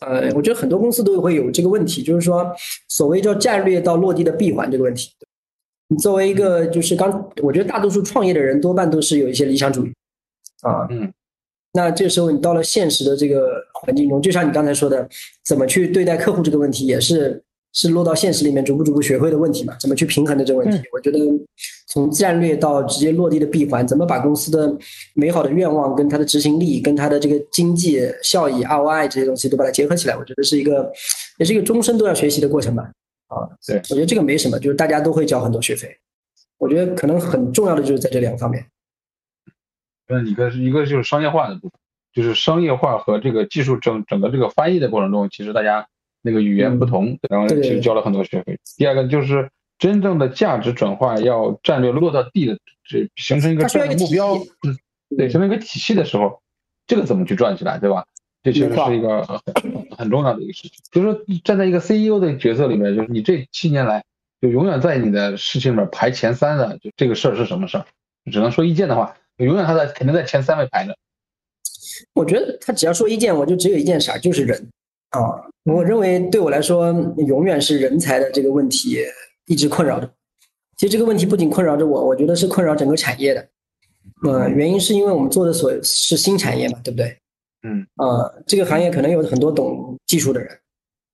[0.00, 2.50] 呃，我觉得很多公司都会有这个问题，就是说，
[2.88, 5.10] 所谓叫战略到落地的闭环这个问题。
[5.88, 9.92] 你作为一个，就是刚，我觉得大多数创业的人多半都是有一些理想主义
[10.62, 10.86] 啊。
[10.90, 11.12] 嗯。
[11.72, 15.08] 那这时候你到了现实的这个环境中，就像你刚才说的，
[15.44, 17.42] 怎么去对待客户这个问题，也是。
[17.74, 19.76] 是落到现实里面逐步逐步学会的问题嘛？
[19.78, 20.82] 怎么去平衡的这个问题？
[20.92, 21.18] 我觉得
[21.86, 24.76] 从战略到直接落地的闭环，怎么把公司的
[25.14, 30.90] 美好的愿望跟它的执行力、跟它的这个经济效益 ROI 这些东西都把它结合起来，我觉得是一个
[31.38, 32.90] 也是一个终身都要学习的过程吧。
[33.28, 35.94] 啊，对，我觉得这个没什么，就是大家都会交很多学费。
[36.56, 38.64] 我觉得可能很重要的就是在这两方面。
[40.08, 41.72] 那，一个是一个就是商业化的部分，
[42.14, 45.86] 就是商业化和这个技术整整个这个翻译的过程中，其实大家。
[46.22, 48.58] 那个语言不同，然后其实交了很多学费。
[48.76, 54.36] 第二个就是真正的价值转化要战略落到地的，这形成一个战略目标，
[55.16, 56.40] 对，形成一个体系的时候，
[56.86, 58.04] 这个怎么去转起来，对吧？
[58.42, 59.40] 这其实是一个很
[59.96, 60.72] 很重要的一个事情。
[60.92, 64.04] 就是说，站在一个 CEO 的角色里面，就是你这七年来
[64.40, 67.84] 就永远在你的事情里面排前三的，就这个事儿是什么事儿？
[68.30, 70.96] 只能说意见的话，永远他在肯定在前三位排着。
[72.14, 74.68] 我觉得他只要说一件，我就只有一件事儿，就是人
[75.10, 75.48] 啊。
[75.74, 79.04] 我认为对我来说，永远是人才的这个问题
[79.46, 80.10] 一直困扰着。
[80.76, 83.48] 其实这个问题不仅困扰着我，我觉得是困扰整个产业的。
[84.26, 87.16] 呃，原因是因为我们做的所是新产业嘛，对不对？
[87.62, 87.86] 嗯。
[87.96, 90.48] 呃，这个行业可能有很多懂技术的人，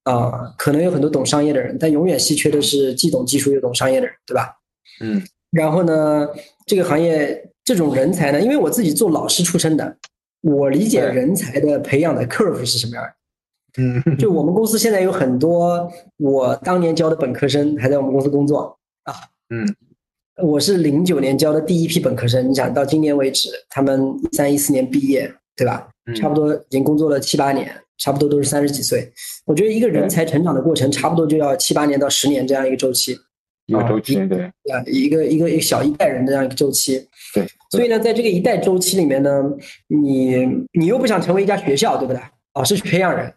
[0.04, 4.54] 啊，可能有很多懂商业的人，但永远稀缺的是既懂技术又懂商业的人，对吧？
[5.00, 5.22] 嗯。
[5.50, 6.28] 然后呢，
[6.66, 9.96] 这个行业这种人才呢，因为我自己做老师出身的，
[10.42, 13.10] 我理解人才的培养的 curve 是什么样的。
[13.78, 14.02] 嗯。
[14.18, 19.14] 就我们公司现在有很多我当年教的本科生还在我们公司工作啊。
[19.50, 19.66] 嗯。
[20.42, 25.88] 我是零九年教的第一批本科生，你想到今年为止，他们一三一四年毕业，对吧？
[26.16, 29.08] 差不多已经工作了七八年，差不多都是三十几岁。
[29.46, 33.16] 我觉得一个人才成长的过程，差不多就要七八年到十年这样一个周期。
[33.66, 34.42] 一个周期，对。
[34.72, 37.06] 啊，一个一个一个小一代人的这样一个周期。
[37.32, 37.46] 对。
[37.70, 39.40] 所以呢，在这个一代周期里面呢，
[39.86, 42.20] 你你又不想成为一家学校，对不对？
[42.54, 43.32] 老师去培养人，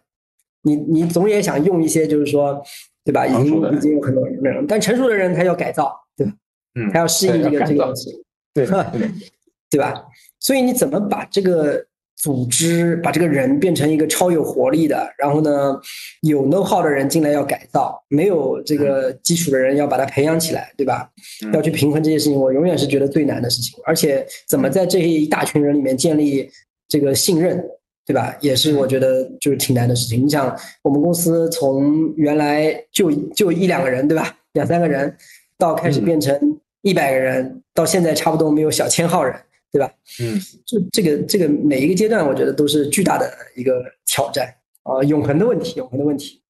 [0.68, 2.62] 你你总也想用一些，就是说，
[3.04, 3.26] 对吧？
[3.26, 6.32] 已经已经有很多人，但成熟的人他要改造，对吧？
[6.74, 8.66] 嗯，他要适应这个这个东西，对
[9.70, 10.04] 对吧？
[10.40, 11.84] 所以你怎么把这个
[12.16, 15.80] 组织、把这个人变成一个超有活力的，然后呢，
[16.22, 21.08] 有 know how 的人进来要改造，没有这个基础的人要把它培养起来，对吧？
[21.52, 23.78] 要去平衡这些事情，我永远是觉得最难的事情。
[23.84, 26.50] 而且怎么在这一大群人里面建立
[26.88, 27.62] 这个信任，
[28.08, 28.34] 对吧？
[28.40, 30.24] 也是我觉得就是挺难的事情。
[30.24, 34.36] 你想，我们公司从原来就就一两个人，对吧？
[34.54, 35.16] 两三个人，
[35.56, 36.60] 到开始变成。
[36.82, 39.34] 一百个人到现在差不多没有小千号人，
[39.72, 39.92] 对吧？
[40.22, 44.46] 嗯，就这个这个每一个阶段，我觉得都是巨大的一个挑战
[44.84, 46.40] 啊，永恒的问题，永恒的问题。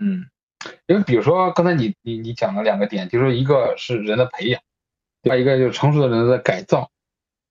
[0.00, 0.26] 嗯，
[0.88, 4.60] 因为比如说刚才你你你讲了两个点，就是一个是人的培养，
[5.22, 6.90] 另外一个就是成熟的人的改造。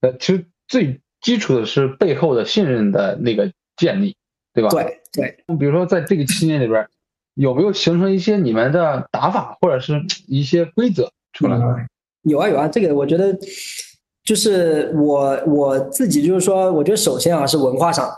[0.02, 4.14] 呃，其实最基础的是背后的信任的那个建立，
[4.52, 4.68] 对吧？
[4.70, 5.56] 对对。
[5.56, 6.86] 比如说在这个期间里边，
[7.34, 11.58] 有没有形成一些你们的打法或者是一些规则出来？
[12.24, 13.36] 有啊有啊，这个我觉得
[14.24, 18.08] 就是我我自己就是说，我觉得首先啊是文化上，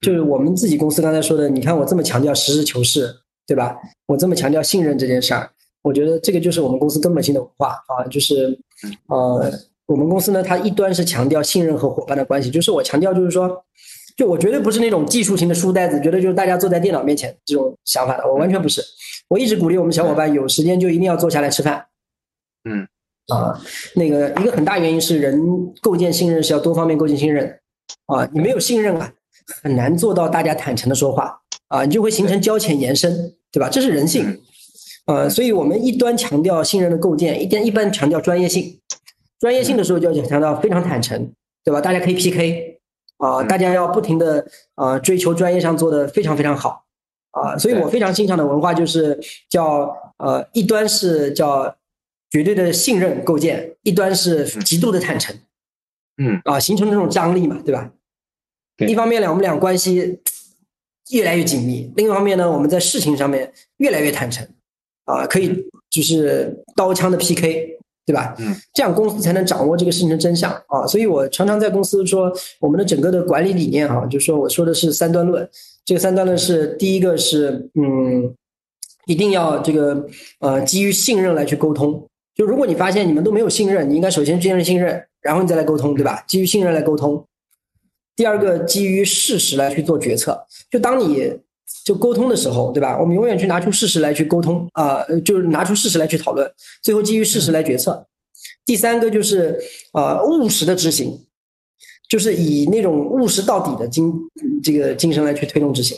[0.00, 3.14] 就是我们自己公司刚才说的，你看我这么强调实事求是，
[3.46, 3.76] 对吧？
[4.06, 5.50] 我这么强调信任这件事儿，
[5.82, 8.58] 我觉得这个就是我们公司根本性的文化啊，就是
[9.08, 9.52] 呃，
[9.86, 13.64] 我们公司呢，它一端是强调信任和伙伴的关系，就是我强调就是说，
[14.16, 18.82] 就我绝对不是那种技术型的书呆子，觉得就是大家坐在电脑面前这种想法的，我完全不是，
[19.28, 21.86] 我一直鼓励我们小伙伴有时间就一定要坐下来吃饭，
[22.68, 22.86] 嗯。
[23.28, 23.60] 啊，
[23.96, 25.36] 那个一个很大原因是人
[25.82, 27.58] 构建信任是要多方面构建信任，
[28.06, 29.12] 啊，你没有信任啊，
[29.64, 33.68] 很难做到大家坦诚的说话啊，你就会形成交浅言深，对吧？
[33.68, 34.40] 这是人性，
[35.06, 38.78] 呃，所以我们一端强调信任的构建，一边一般强调专业性，
[39.38, 41.32] 专业性的时候就要强调非常坦诚，
[41.64, 41.80] 对吧？
[41.80, 42.78] 大家可以 PK，
[43.18, 46.84] 啊，大家要不停的啊追求专业上做的非常非常好，
[47.30, 49.18] 啊，所以我非常欣赏的文化就是
[49.48, 51.76] 叫呃一端是叫。
[52.28, 55.34] 绝对的信任构建，一端是极度的坦诚，
[56.18, 57.88] 嗯啊，形成这种张力嘛，对吧？
[58.78, 60.18] 一方面呢，我们俩关系
[61.12, 64.46] 越来越紧密；另一方面呢，我们在事情上面越来越坦诚，
[65.04, 68.36] 啊，可以就是刀枪的 PK，对吧？
[68.38, 70.86] 嗯，这样公司才能掌握这个事情的真相啊。
[70.86, 75.46] 所以我常常在公司说，我们的整个的管理理念哈，就是说我说的是三段论。
[75.84, 78.32] 这个三段论是第一个是嗯，
[79.06, 80.06] 一定要这个
[80.38, 82.08] 呃基于信任来去沟通。
[82.34, 86.22] 就如果你发现你们都没有信任，你应该首先建立信任，然后你再来沟通，对吧？
[86.28, 87.26] 基于信任来沟通。
[88.14, 90.46] 第二个，基于事实来去做决策。
[90.70, 91.38] 就当你
[91.84, 92.98] 就沟通的时候，对吧？
[93.00, 96.50] 我们永远去拿出事实来去沟通啊，就是拿出事实来去讨论，
[96.82, 98.06] 最后基于事实来决策。
[98.64, 99.58] 第三个就是
[99.92, 101.26] 呃务实的执行，
[102.08, 104.12] 就是以那种务实到底的精
[104.62, 105.96] 这个精神来去推动执行。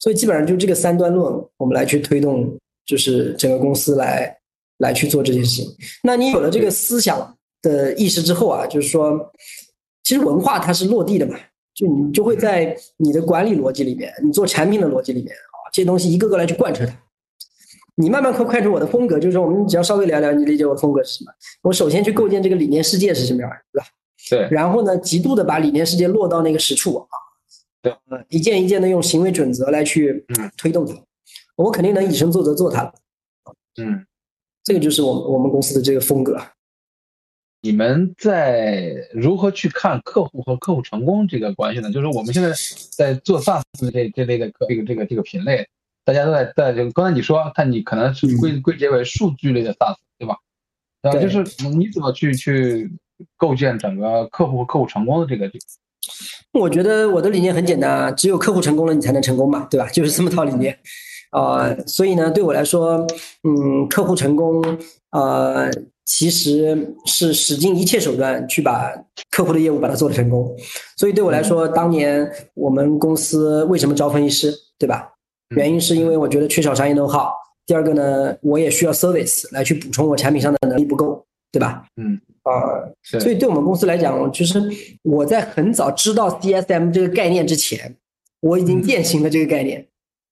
[0.00, 4.36] 所以基本上就这个三段论，我们来去推动，就是整个公司来。
[4.78, 5.72] 来去做这件事情，
[6.02, 9.32] 那你有了这个思想的意识之后啊，就是说，
[10.02, 11.38] 其实文化它是落地的嘛，
[11.74, 16.96] 就你就会在你的管理逻辑里面，你做产品的逻辑里面啊，这些东西一个个来去贯彻它。
[17.96, 21.32] 你慢慢快快出我的风格，就是说，我们只要稍微聊聊，你理解我的风格是什么？
[21.62, 23.86] 我首先去构建这个理念世界是什么样的，对吧？
[24.30, 24.48] 对。
[24.50, 27.06] 然后呢，极度的把理念世界落到那个实处啊，
[27.82, 27.92] 对，
[28.28, 30.24] 一件一件的用行为准则来去
[30.56, 30.94] 推动它，
[31.56, 32.92] 我肯定能以身作则做它
[33.80, 34.04] 嗯。
[34.64, 36.40] 这个就是我们我们公司的这个风格。
[37.64, 41.90] 你们在如何去看客户和客户成功这个关系呢？
[41.90, 42.52] 就是我们现在
[42.90, 45.66] 在做 SaaS 这这类的这个这个这个品类，
[46.04, 50.36] 大家都在在就刚才你说，看你可能是归归结为数据类的 SaaS，对吧？
[51.00, 51.38] 啊，就是
[51.70, 52.92] 你怎么去去
[53.38, 55.50] 构建整个客户和客户成功的这个
[56.52, 59.88] 我觉得我的理念很简单啊，只有客户成功了，你才能成功嘛，对吧？
[59.88, 60.78] 就是这么套理念
[61.30, 63.04] 啊、所以呢，对我来说，
[63.42, 64.62] 嗯，客户成功，
[65.10, 65.68] 呃，
[66.04, 68.92] 其实是使尽一切手段去把
[69.30, 70.54] 客户的业务把它做得成功。
[70.96, 75.10] 所以对我来说，当年我们公司为什么招分析师，对吧？
[75.50, 77.28] 嗯原因是因为我觉得缺少商业 know how。
[77.66, 81.84] 第二个呢，我也需要 service 来去补充我产品上的能力不够，对吧？
[81.96, 82.50] 嗯啊、
[83.02, 84.60] 是所以对我们公司来讲，就是
[85.02, 87.96] 我在很早知道 DSM 这个概念之前，
[88.40, 89.86] 我已经践行了这个概念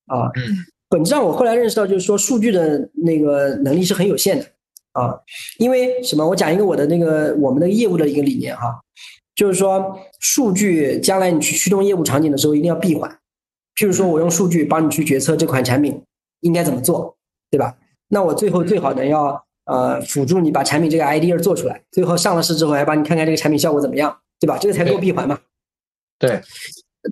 [0.07, 0.27] 啊。
[0.37, 0.43] 嗯
[0.91, 4.45] 本质上，我后来认识到，就是说数据的那个能力是很有限的
[4.92, 5.18] 啊。
[5.59, 6.26] 因为什么？
[6.26, 8.81] 我讲一个我的那个我们的业务的一个理念哈，
[9.35, 13.11] 就是说数据将来你去驱动业务场景的时候，一定要闭环。
[13.74, 16.02] 譬如说，我用数据帮你去决策这款产品
[16.40, 17.16] 应该怎么做，
[17.50, 17.74] 对吧？
[18.09, 24.59] 那我最后最好能要呃辅助你把产品这个 idea 做出来，最后上了市之后还帮你看看这个产品效果怎么样，对吧？
[24.59, 25.38] 这个才够对闭环嘛。
[26.18, 26.40] 对，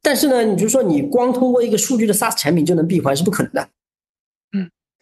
[0.02, 3.68] 但是呢，你就说你光通过一个数据的 SaaS 产品就能闭环是不可能的。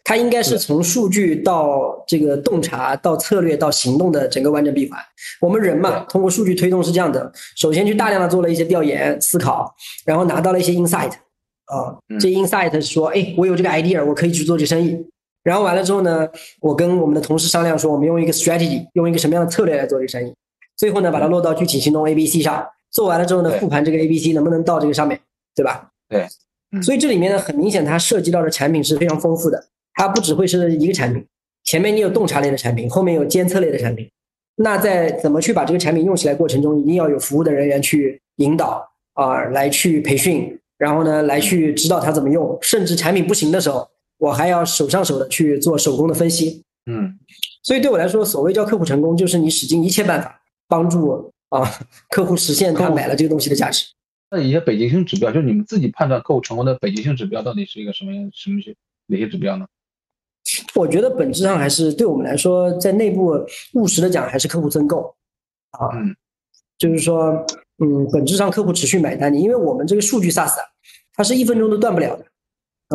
[0.09, 4.99] 嗯，它应该是从数据到这个洞察到策略到行动的整个完整闭环。
[5.39, 9.71] 我们人嘛，通过数据推动是这样的：首先去大量的做了一些调研思考，
[10.03, 11.11] 然后拿到了一些 insight
[11.65, 14.97] 啊，嗯这 insight 是说，哎，我有这个 idea，我可以去做这生意。
[15.43, 16.27] 然后完了之后呢，
[16.59, 20.33] 我跟我们的同事商量说，我们用一个 strategy，用一个什么样的策略来做这个生意。
[20.75, 22.67] 最后呢，把它落到具体行动 A、B、C 上。
[22.91, 25.19] 做完了之后呢，复盘这个 A、B、C 能不能到这个上面，
[25.55, 25.89] 对吧？
[26.09, 26.27] 对
[26.71, 29.63] 嗯所以这里面呢，很明显它涉及到的产品是非常丰富的，
[29.99, 31.25] 它不只会是一个产品，
[31.65, 34.09] 前面你有洞察类的产品，后面有监测类的产品。
[34.55, 43.85] 那在怎么去把这个产品用起来过程中，一定要有服务的人员去引导啊、来去培训，然后呢，来去指导他怎么用，甚至产品不行的时候，
[44.19, 46.63] 我还要手上手的去做手工的分析。
[46.89, 47.19] 嗯
[47.61, 51.69] 所以对我来说，所谓叫客户成功，就是你使尽一切办法帮助啊
[52.09, 53.85] 客户实现他买了这个东西的价值。
[54.31, 58.73] 那一些北极星指标，就是你们自己判断客户成功的北极星指标到底是一个什么样什么些
[59.07, 59.67] 哪些指标呢？
[60.75, 63.33] 我觉得本质上还是对我们来说，在内部
[63.73, 65.15] 务实的讲，还是客户增购
[65.71, 66.15] 啊，嗯。
[66.77, 67.45] 就是说，
[67.83, 70.63] 嗯，本质上客户持续买单你，因为我们这个数据 SaaS 啊，
[71.13, 72.25] 它是一分钟都断不了的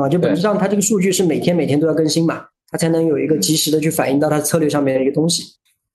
[0.00, 5.42] 啊，就本质上它这个数据是每天每天都要更新嘛，它才能有一个及时的去反映到它策略上面的一个东西，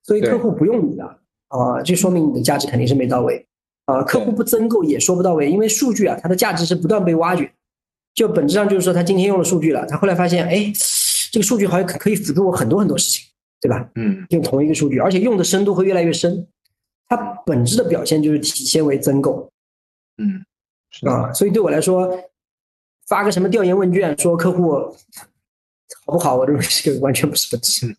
[0.03, 1.03] 所以客户不用你的
[1.47, 3.43] 啊，就说明你的价值肯定是没到位。
[3.85, 7.51] 啊，客户不增购也说不到位，因为数据啊，它的价值是不断被挖掘，
[8.13, 10.71] 就本质上就是说，他今天用了数据了，他后来发现，哎，
[11.31, 13.27] 这个数据好像可可以辅助我很多很多事情，
[13.61, 13.89] 对吧？
[13.95, 16.47] 嗯用同一个数据，而且用的深度会越来越深。
[17.07, 19.51] 它本质的表现就是体现为增购
[20.17, 20.45] 嗯，
[20.91, 22.07] 是的啊，所以对我来说，
[23.07, 24.71] 发个什么调研问卷说客户
[26.05, 27.95] 好不好，我认为这个完全不是本质。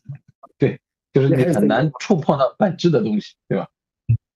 [1.12, 3.66] 就是你 很难触碰到本质的东西，对吧？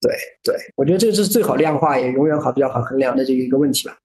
[0.01, 3.97] 对对，我觉得这是最好量化，也永远好比较好衡量的这一个问题吧。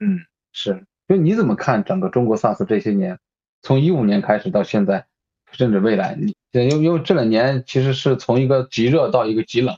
[0.00, 0.18] 嗯，
[0.52, 0.84] 是。
[1.08, 3.18] 就你怎么看整个中国 SaaS 这些年，
[3.64, 5.02] 从一五年开始到现在，
[5.52, 9.74] 甚至未来，你因为因为这两年其实是从一个极热到一个极冷，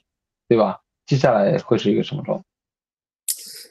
[0.49, 0.81] 对吧？
[1.07, 2.45] 接下来会是一个什么状态？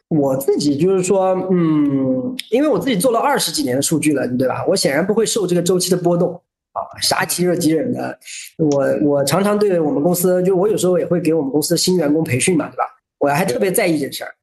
[0.07, 4.65] 我自己就是说，嗯，因为我自己做了二十几年的数据了，对吧？
[4.69, 6.33] 我显然不会受这个周期的波动
[6.71, 8.17] 啊，啥极热极冷的。
[8.57, 12.85] 我我常常对我们公司，就我有时候也会给我们公司新员工培训嘛，对吧？
[13.19, 14.33] 我还特别在意这事儿。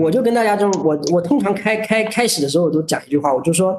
[0.00, 3.78] 我就跟大家这么，我我通常开开开始的时候，我都讲一句话，我就说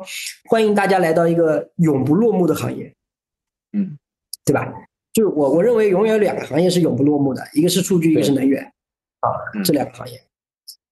[0.50, 2.94] 欢迎大家来到一个永不落幕的行业，
[3.72, 3.98] 嗯，
[4.46, 4.72] 对吧？
[5.14, 8.64] 就是我我认为永远有两个行业是永不落幕的，一个是数据，一个是能源，
[9.20, 10.22] 啊，嗯这两个行业，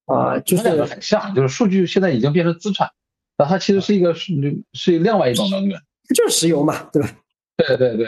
[0.06, 2.88] 啊，就是两个很像，就是数据现在已经变成资产，
[3.36, 4.32] 啊它其实是一个是
[4.72, 5.78] 是另外一种能源。
[6.08, 7.08] 它就是石油嘛，对吧？
[7.56, 8.06] 对对对，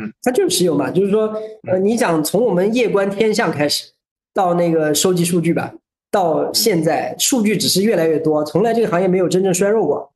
[0.00, 1.32] 嗯它就是石油嘛，就是说，
[1.68, 3.92] 呃，你想从我们夜观天象开始，
[4.32, 5.74] 到那个收集数据吧，
[6.12, 10.12] 到现在数据只是越来越多，从来这个行业没有真正衰弱过，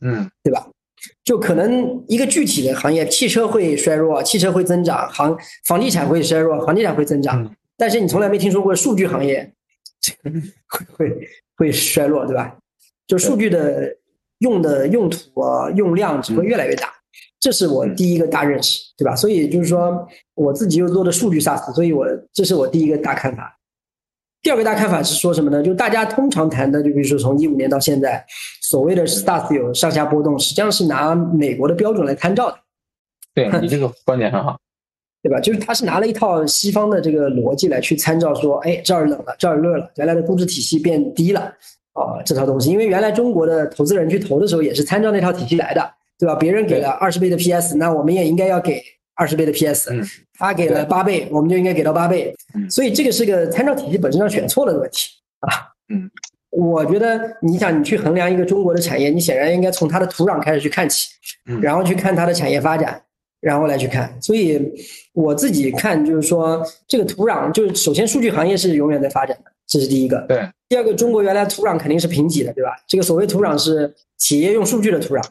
[0.00, 0.66] 嗯对吧？
[1.22, 9.52] 就可能一个具体的行业，汽车会衰弱，汽车会增长，行房地产会衰弱，房地产会增长，嗯但是你从来没听说过数据行业
[10.66, 12.56] 会会会衰落，对吧？
[13.06, 13.94] 就数据的
[14.38, 16.90] 用的用途啊、用量只会越来越大，
[17.38, 19.14] 这是我第一个大认识，对吧？
[19.14, 23.52] 所以就是说我自己又做的数据 SaaS，所以我这是我第一个大看法。
[24.46, 25.60] 第二个大看法是说什么呢？
[25.60, 28.24] 就大家通常谈的，就比如说从一五年到现在，
[28.62, 32.56] 所谓的 STARS 有上下波动，实际上是拿美国的标准来参照的。
[33.34, 34.56] 对你这个观点很好。
[35.20, 35.40] 对吧？
[35.40, 41.40] 就是他是拿了一套西方的这个逻辑来去参照，说，哎，这儿冷了，这儿热了，原来的估值体系变低了，
[41.94, 45.84] 啊、这套东西，因为原来中国的投资人去投的时候也是参照那套体系来的，
[46.20, 46.36] 对吧？
[46.36, 48.80] 别人给了二十倍的 PS，那我们也应该要给
[49.16, 50.06] 二十倍的 PS，嗯
[50.38, 52.32] 他给了八倍，我们就应该给到八倍。
[52.54, 55.08] 嗯所以这个是个参照体系本身上选错了的问题
[55.40, 55.72] 啊。
[55.88, 56.10] 嗯，
[56.50, 61.08] 我觉得你想你去衡量一个中国的产业，你显然应该从它的土壤开始去看起，
[61.46, 63.00] 嗯然后去看它的产业发展，
[63.40, 64.16] 然后来去看。
[64.20, 64.60] 所以
[65.12, 70.20] 我自己看就是说，这个土壤就是首先数据行业是永远在发展的，这是第一个。
[70.28, 72.72] 对，第二个，中国原来土壤肯定是贫瘠的，对吧？
[72.86, 75.22] 这个所谓土壤是企业用数据的土壤，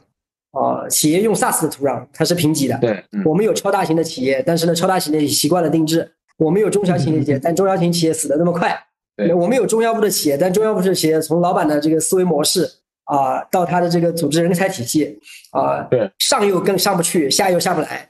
[0.58, 2.78] 啊、企业用 SaaS 的土壤，它是贫瘠的。
[2.80, 6.00] 对，嗯我们有超大型的企业，但是呢，超大型的习惯了定制；
[6.38, 8.74] 我们有中小型的企业， 但中小型企业死的那么快。
[9.18, 12.70] 对我们有中央部的企业，但中央部的企业从老板的这个思维模式
[13.06, 15.20] 啊、到他的这个组织人才体系
[15.52, 18.10] 啊、对上又更上不去，下又下不来，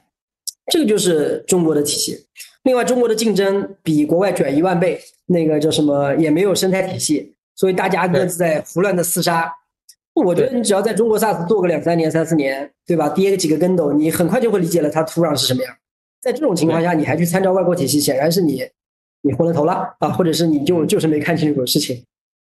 [0.72, 2.26] 这个就是中国的体系。
[2.62, 9.52] 另外，中国的竞争比国外卷一万倍，那个叫什么也没有生态体系，所以大家各自在胡乱的厮杀。
[10.24, 13.08] 我觉得你只要在中国 SaaS 做个两三年、三四年，对吧？
[13.10, 15.76] 跌个几个跟斗，你很快就会理解了它土壤是什么样。
[16.20, 18.62] 在这种情况下，你还去参照外国体系，显然是你
[19.22, 22.02] 你昏了头了啊，或者是你就就是没看清楚事情。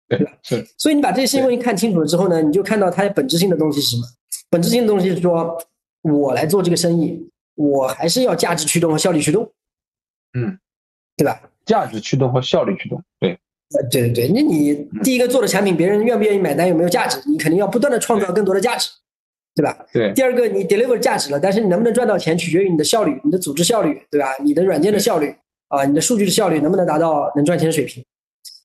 [0.09, 4.03] 对是，所以你把这些新闻看清楚了之后呢，你就看到它本质性的东西是什么？
[4.51, 5.59] 本质性的东西是说，
[6.03, 9.53] 我来做这个生意，我还是要价值驱动和效率驱动，
[10.33, 10.59] 嗯，
[11.16, 11.43] 对吧？
[11.66, 13.39] 价值驱动和效率驱动，对，呃，
[13.71, 17.21] 对对对，那你第一个做的产品，别人愿不愿意买单，有没有价值？
[17.27, 18.89] 你肯定要不断的创造更多的价值，
[19.55, 19.77] 对吧？
[19.93, 24.29] 对，第二个，你 deliver 价值了，但是你能不能赚到钱，取决于你的效率、你的组织效率，对吧？
[24.43, 25.35] 你的软件的效率
[25.69, 28.03] 啊，你的数据的效率能不能达到能赚钱的水平？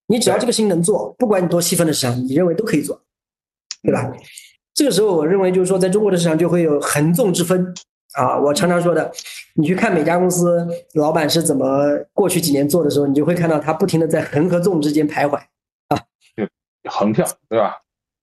[0.07, 3.01] 你只要这个事情能做，不管你多细分的市场，你认为都可以做，
[3.81, 4.09] 对吧？
[4.73, 7.73] 这个时候，我认为就是说，在中国的市场就会有横纵之分
[8.13, 8.39] 啊。
[8.39, 9.11] 我常常说的，
[9.55, 15.39] 你去看每家公司老板是怎么过去几年做的时候，你就会看到他不停的在横和纵之间徘徊。
[16.89, 17.77] 横向，对吧？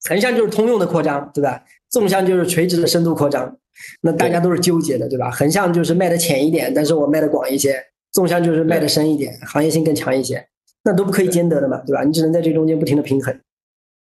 [0.07, 1.65] 横向就是通用的扩张，对吧？
[1.89, 3.57] 纵向就是垂直的深度扩张，
[4.03, 5.31] 那大家都是纠结的，对吧？
[5.31, 7.73] 横向就是卖的浅一点，但是我卖的广一些；
[8.13, 10.47] 纵向就是卖的深一点，行业性更强一些，
[10.85, 12.05] 那都不可以兼得的嘛，对吧？
[12.05, 13.41] 你只能在这中间不停的平衡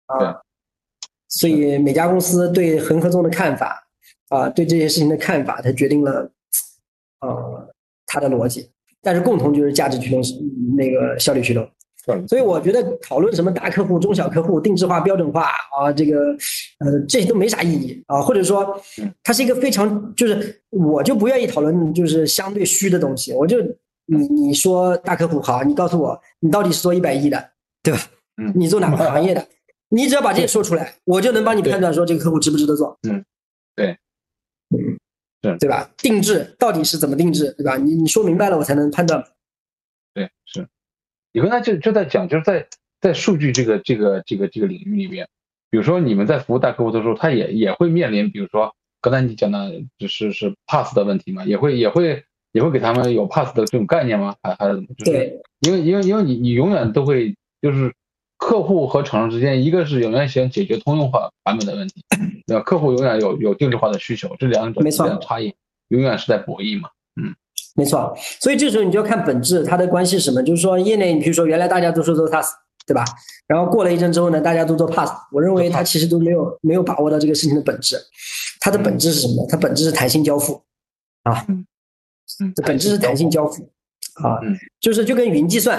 [0.06, 0.40] 啊。
[1.28, 3.85] 所以每家公司对横和纵的看法
[4.28, 6.30] 啊，对这些事情的看法，它决定了
[7.20, 7.68] 呃
[8.06, 8.70] 它的逻辑，
[9.02, 10.22] 但是共同就是价值驱动，
[10.76, 11.68] 那个效率驱动。
[12.28, 16.30] 所以我觉得讨论什么大客户、中小客户、定制化、标准化啊，这个
[16.78, 18.80] 呃这些都没啥意义啊，或者说
[19.24, 23.60] 它是一个非常就是我就不愿意讨论就是相对虚的东西，我就
[24.06, 27.50] 你你说大客户好，你告诉我你到底是做一百亿的，
[27.82, 27.98] 对吧？
[28.40, 29.44] 嗯你做哪个行业的？
[29.90, 32.96] 你只要把这些说出来，我就能帮你判断说这个客户值不值得做。
[33.08, 33.24] 嗯，
[33.74, 33.98] 对，
[34.76, 34.98] 嗯，
[35.42, 35.90] 是对吧？
[35.98, 37.76] 定制到底是怎么定制，对吧？
[37.76, 39.24] 你你说明白了，我才能判断。
[40.14, 40.66] 对，是。
[41.32, 42.66] 你刚才就就在讲，就是在
[43.00, 45.28] 在数据这个这个这个这个领域里边，
[45.70, 54.34] 比如说你们在服务大客户的时候，他也也会面临，比如说刚才你讲的，就是是 pass 的问题嘛，也会也会也会给他们有 pass 的这种概念吗？
[54.42, 54.88] 还还是怎么？
[54.96, 57.94] 就是对，因为因为因为你你永远都会就是
[58.38, 62.04] 客户和厂商之间，一个是永远想解决通用化版本的问题，
[62.46, 62.62] 对吧？
[62.62, 65.54] 客户永远有有定制化的需求，这两者之没错间的差异
[65.88, 66.88] 永远是在博弈嘛。
[67.20, 67.34] 嗯
[67.78, 70.42] 没错，所以这时候你就要看本质，它的关系是什么？
[70.42, 72.46] 就是说，业内你比如说原来大家都说做 SaaS，
[72.86, 73.04] 对吧？
[73.46, 77.98] 然后过了一阵之后呢，大家都做 PaaS，我认为它其实都没有没有把握到这个事情的本质。
[78.60, 79.48] 它的本质是什么呢？
[79.50, 80.62] 它本质是弹性交付
[81.24, 81.66] 啊，嗯，
[82.54, 83.70] 这本质是弹性交付
[84.22, 85.78] 啊嗯，就是就跟云计算，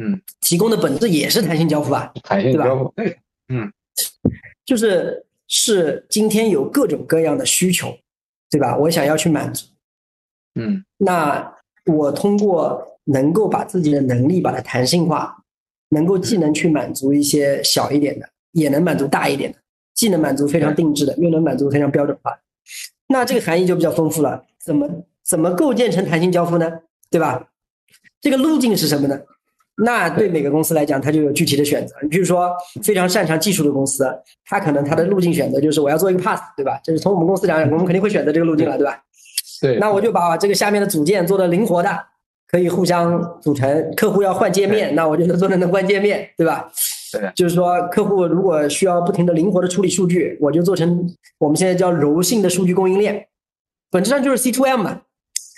[0.00, 3.18] 嗯，提供的本质也是弹性交付啊，弹性交付，对，
[4.64, 7.94] 就是是今天有各种各样的需求，
[8.48, 8.76] 对吧？
[8.78, 9.66] 我想要去满足。
[10.54, 15.36] 嗯那我通过能够把自己的能力把它弹性化，
[15.90, 19.58] 能够既能去满足一些小一点的，也能满足大一点的，
[19.94, 22.38] 既能满足非常定制的，又能满足非常标准化的。
[23.08, 24.46] 那这个含义就比较丰富了。
[24.58, 24.88] 怎么
[25.24, 26.70] 怎么构建成弹性交付呢？
[27.10, 27.48] 对吧？
[28.20, 29.20] 这个路径是什么呢？
[29.84, 31.94] 那对每个公司来讲，它就有具体的选择。
[32.02, 32.50] 你比如说，
[32.82, 34.06] 非常擅长技术的公司，
[34.44, 36.78] 它可能它的路径选择就是我要做一个 pass，对吧？
[36.84, 38.98] 就是从我们公司讲，我们肯定会选择这个路径了，对吧？
[39.60, 41.90] 对，那我就把这个下面的组件做的灵活的，
[42.48, 43.92] 可以互相组成。
[43.96, 46.70] 客户要换界面， 那我就能做的能换界面，对吧？
[47.12, 51.06] 对，就是说客户如果需要不停的灵活的处理数据，我就做成
[51.38, 53.26] 我们现在叫柔性的数据供应链，
[53.90, 55.00] 本质上就是 C to M 嘛。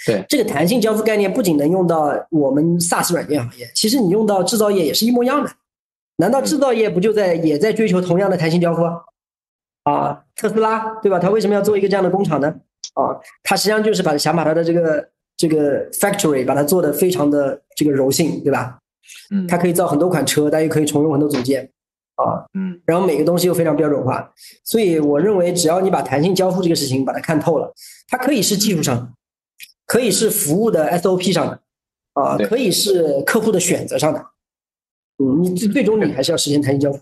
[0.06, 5.50] 对，这个弹性交付概念不仅能用到我们 SaaS 软件行业，其实你用到制造业也是一模一样的。
[6.16, 8.82] 难道制造业不就在也在追求同样的弹性交付？
[9.84, 11.18] 啊，特斯拉对吧？
[11.18, 12.54] 它为什么要做一个这样的工厂呢？
[12.94, 18.78] 啊，它实际上就是把想把它的这个这个 factory 把它做的非常的这个柔性，对吧？
[19.32, 21.68] 嗯，它可以造很多款车，但又可以重用很多组件，
[22.14, 24.32] 啊，嗯然后每个东西又非常标准化，
[24.62, 27.72] 所以我认为只要你把弹性交付这个事情把它看透了，
[28.08, 29.12] 它可以是技术上，
[29.86, 31.60] 可以是服务的 SOP 上的，
[32.14, 34.26] 啊，对可以是客户的选择上的。
[35.18, 36.98] 嗯，你最最终你还是要实现弹性交付。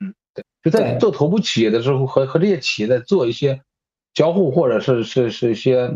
[0.00, 3.60] 嗯，对就在做头部企业的时候，和和这些企业在做一些
[4.14, 5.90] 交互，或者是是是一些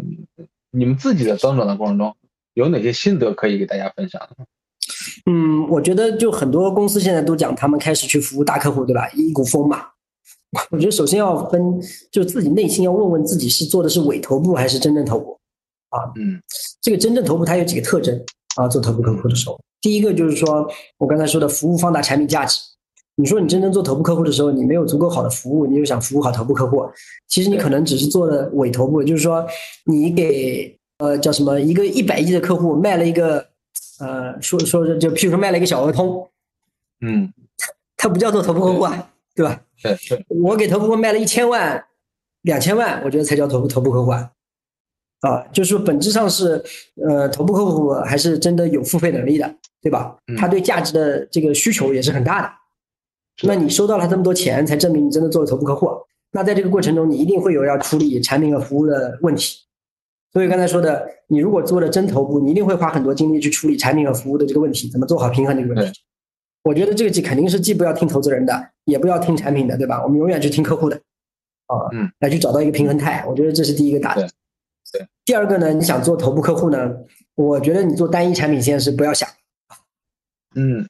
[0.71, 2.15] 你们自己的增长的过程中，
[2.55, 4.45] 有哪些心得可以给大家分享的？
[5.27, 9.09] 嗯，我觉得就很多公司现在都讲他们开始去服务大客户，对吧？
[9.11, 9.87] 一股风嘛。
[10.71, 11.81] 我觉得首先要分，
[12.11, 15.40] 就自己内心要问问自己是做的是伪头部还是真正头部。
[16.17, 16.41] 嗯
[16.81, 18.19] 这个真正头部它有几个特征
[18.57, 18.69] 啊？
[18.69, 20.69] 做头部客户的时候，第一个就是说
[20.99, 22.61] 我刚才说的服务放大产品价值。
[23.17, 26.89] 你说你真正做头部客户的时候，你没有足够好的服务，你又想服务好头部客户，
[27.29, 29.47] 其实你可能只是做了伪头部，就是说
[29.85, 33.47] 你给呃叫什么一个一百亿的客户卖了一个
[33.99, 36.27] 呃说说是就譬如说卖了一个小额通，
[37.03, 37.31] 嗯，
[37.97, 39.61] 它不叫做头部客户啊，对吧？
[39.83, 41.85] 对对，我给头部卖了一千万、
[42.43, 44.31] 两千万，我觉得才叫头部头部客户啊。
[45.21, 46.63] 啊，就是说本质上是，
[47.07, 50.37] 呃，头部客户还是真的有付费能力的，对吧嗯？
[50.37, 52.51] 他对价值的这个需求也是很大的
[53.43, 55.89] 那你收到了这么多钱，才证明你真的做了头部客户。
[56.33, 59.59] 那在这个过程中，你一定会有要处理产品和服务的问题。
[60.33, 66.01] 所以刚才说的，你如果做了真头部，你一定会花很多精力去处理产品和服务的这个问题，怎么做好平衡这个问题。
[66.63, 70.03] 我觉得这个既肯定是既不要听投资人的，也不要听产品的，对吧？
[70.03, 70.97] 我们永远去听客户的，
[71.67, 73.25] 啊，嗯，来去找到一个平衡态。
[73.27, 74.29] 我觉得这是第一个大的。
[75.31, 76.93] 第二个呢，你想做头部客户呢，
[77.37, 79.29] 我觉得你做单一产品线是不要想，
[80.57, 80.85] 嗯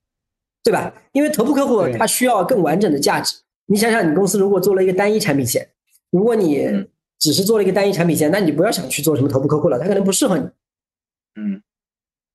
[0.65, 0.95] 对吧？
[1.13, 3.37] 因为头部客户他需要更完整的价值。
[3.67, 5.69] 你想想，你公司如果做了一个单一产品线，
[6.11, 6.89] 如果你嗯
[7.19, 10.45] 只是做了一个单一产品线，那你不要想去做什么头部客户了，它可能不适合你。
[11.39, 11.63] 嗯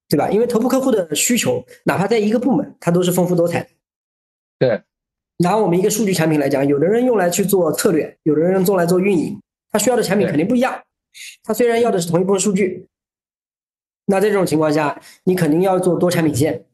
[0.07, 0.29] 对吧？
[0.29, 3.69] 因为头部客户的需求，哪怕在一个部门，它都是丰富多彩的。
[4.59, 4.79] 对，
[5.39, 9.41] 拿我们一个数据产品来讲，有的人用来去做策略，有的人用来做运营，
[9.71, 10.79] 他需要的产品肯定不一样。
[11.43, 12.87] 他虽然要的是同一部分数据，
[14.05, 16.65] 那在这种情况下，你肯定要做多产品线。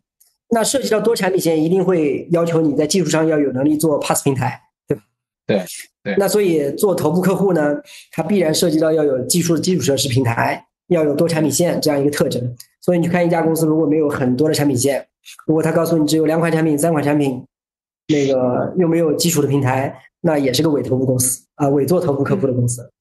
[0.53, 5.03] 那涉及到多产品线，一定会要求你在技术上要有能力做 PaaS 平台，对吧？
[5.47, 5.63] 对
[6.03, 7.77] 对那所以做头部客户呢，
[8.11, 12.55] 它必然涉及到要有技术的基础设施平台，要有多产品线这样一个特征。
[12.81, 15.07] 所以你去看一家公司，如果没有很多的产品线，
[15.45, 17.45] 如果他告诉你只有两款产品、三款产品，
[18.07, 22.91] 那个又没有基础的平台，那也是个伪头部公司啊，伪做头部客户的公司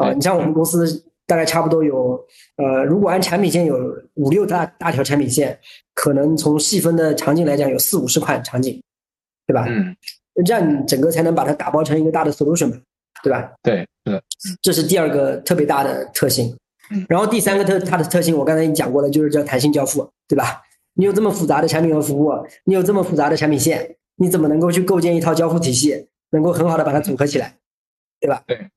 [0.00, 0.12] 啊。
[0.12, 2.20] 你像我们公司大概差不多有
[2.56, 3.76] 呃，如果按产品线有
[4.14, 5.58] 五六大大条产品线，
[5.94, 8.82] 可能从细分的场景来讲有四五十款场景，
[9.46, 9.66] 对吧？
[9.68, 9.96] 嗯
[10.46, 12.76] 这样你整个才能把它打包成一个大的 solution 嘛，
[13.22, 13.52] 对吧？
[13.62, 14.22] 对是的，
[14.62, 16.56] 这是第二个特别大的特性
[16.90, 17.04] 嗯。
[17.08, 20.62] 然后第三个特它的特性，我刚才已经讲过了，就是叫弹性交付，对吧？
[20.94, 22.32] 你有这么复杂的产品和服务，
[22.64, 27.56] 你有这么复杂的产品线，你怎么能够去构建一套交付体系，能够很好的把它组合起来，
[28.18, 28.42] 对吧？
[28.46, 28.70] 对。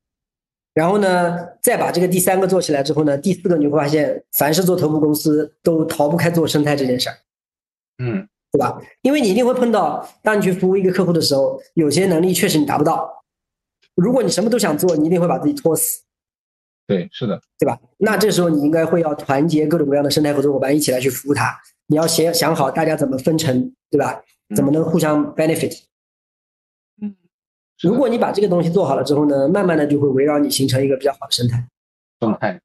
[0.74, 7.16] 然后呢，再把这个第三个做起来之后呢，第四个你会发现，凡是做头部公司都逃不开做生态这件事儿。
[8.02, 8.80] 嗯对吧？
[9.02, 13.24] 因为你一定会碰到，当你去服务一个客户的时候，有些能力确实你达不到。
[13.96, 16.02] 如果你什么都想做，你一定会把自己拖死，
[16.86, 17.78] 对是的，对吧？
[17.98, 21.56] 那这时候你应该会要团结各种各样的生态合作伙伴一起来去服务他。
[21.86, 24.22] 你要先想好大家怎么分成，对吧？
[24.48, 25.76] 嗯怎么能互相 benefit？
[27.82, 31.66] 如果你把这个东西做好了之后呢，慢慢的就会围绕你形成一个比较好的生态。
[32.20, 32.60] 生态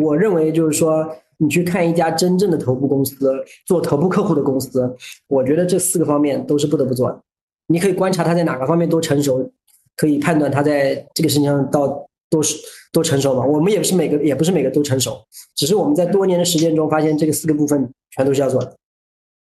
[0.00, 4.96] 我认为就是说，你去看一家真正的头部公司，做头部客户的公司，
[5.28, 7.20] 我觉得这四个方面都是不得不做的。
[7.66, 9.50] 你可以观察他在哪个方面多成熟，
[9.96, 12.56] 可以判断他在这个事情上到多是
[12.92, 13.44] 多成熟嘛。
[13.44, 15.22] 我们也不是每个也不是每个都成熟，
[15.56, 18.76] 只是我们在多年的实践中发现这个四个部分全都是要做的。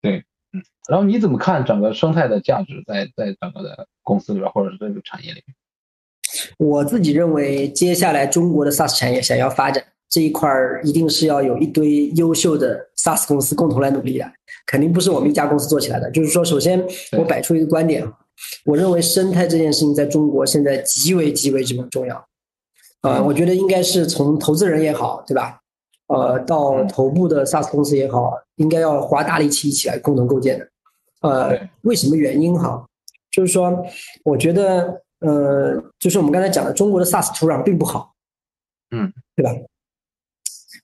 [0.02, 0.24] 对
[0.89, 5.55] 然后你怎么看整个生态的价值在在整个的公司里边或者是这个产业里面？
[6.57, 14.26] 我自己认为，接下来中国的 SaaS 产业想要发展这一块儿，一定是要有一堆优秀的 SaaS 公司共同来努力的，
[14.66, 16.10] 肯定不是我们一家公司做起来的。
[16.12, 16.84] 就是说，首先
[17.18, 18.12] 我摆出一个观点啊，
[18.66, 22.26] 我认为生态这件事情在中国现在极为极为之重要。
[23.01, 25.60] 呃，我觉得应该是从投资人也好，对吧？
[26.07, 30.68] 呃，到头部的 SaaS 公司也好，应该要花大力气一起来共同构建的。
[31.22, 32.86] 呃，为什么原因哈？
[33.39, 33.85] 就是说，
[34.25, 38.13] 我觉得，呃，就是我们刚才讲的，中国的 SaaS 土壤并不好，
[38.91, 39.49] 嗯，对吧？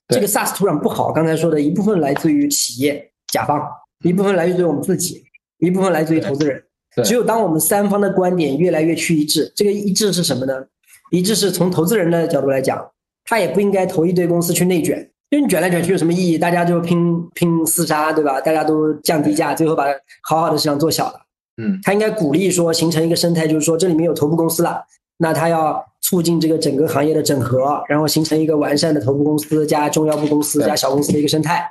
[0.08, 3.62] 对这个 SaaS 土壤不好，刚才说的一部分来自于企业甲方，
[4.06, 5.26] 一部分来自于我们自己，
[5.58, 6.64] 一部分来自于投资人。
[7.04, 10.66] 只有当我们三方的观点越来越趋一致，这个一致是什么呢？
[11.12, 12.90] 一致是从投资人的角度来讲，
[13.26, 14.98] 他也不应该投一堆公司去内卷，
[15.30, 16.38] 因为你卷来卷去有什么意义？
[16.38, 18.40] 大家就拼拼厮杀，对吧？
[18.40, 19.84] 大家都降低价，最后把
[20.24, 21.25] 好好的市场做小了。
[21.58, 24.84] 嗯他应该鼓励说形成一个生态，就是说这里面有头部公司了，
[25.18, 31.66] 那他要促进这个整个行业的整合，然后形成一个完善的头部公司加中腰部公司加小公司的一个生态，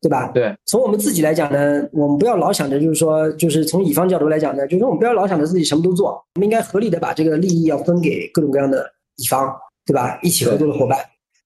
[0.00, 0.30] 对吧？
[0.32, 9.52] 对，从我们自己来讲呢，我们不要老想着就是说，就是从乙方角度来讲呢，就是我们不要老想着自己什么都做，我们应该合理的把这个利益要分给各种各样的乙方，
[9.84, 10.18] 对吧？
[10.22, 10.98] 一起合作的伙伴。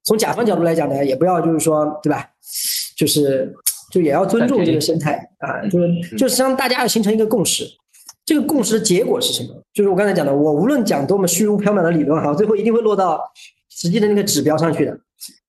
[0.05, 2.29] 从甲方角度来讲呢，也不要就是说，对吧？
[2.97, 3.53] 就是
[3.91, 7.65] 就也要尊重这个生态啊，就是就是让大家要形成一个共识。
[8.25, 9.63] 这个共识的结果是什么？
[9.73, 13.21] 就是我刚才讲的，我无论讲多么虚无缥缈的理论哈，最后一定会落到
[13.69, 14.97] 实际的那个指标上去的。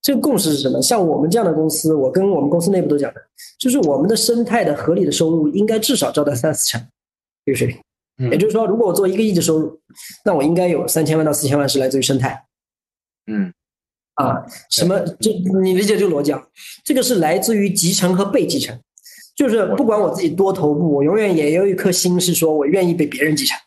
[0.01, 0.81] 这个共识是什么？
[0.81, 3.21] 像我们这样的公司，我跟我们公司内部都讲的，
[3.59, 6.81] 就是我们的生态的合理的收入应该至少招到三四成
[7.45, 7.77] 这个水平。
[8.17, 9.79] 嗯也就是说，如果我做一个亿的收入，
[10.25, 12.43] 那我应该有三千万到四千万是来自于生态
[13.27, 13.53] 嗯
[14.15, 14.43] 啊。
[14.69, 14.99] 什么？
[15.19, 15.31] 这
[15.61, 16.41] 你理解这个逻辑啊？
[16.83, 18.77] 这个是来自于集成和被集成，
[19.35, 23.57] 就是不管我自己多头部，我永远也有一颗心是说我愿意被别人集成。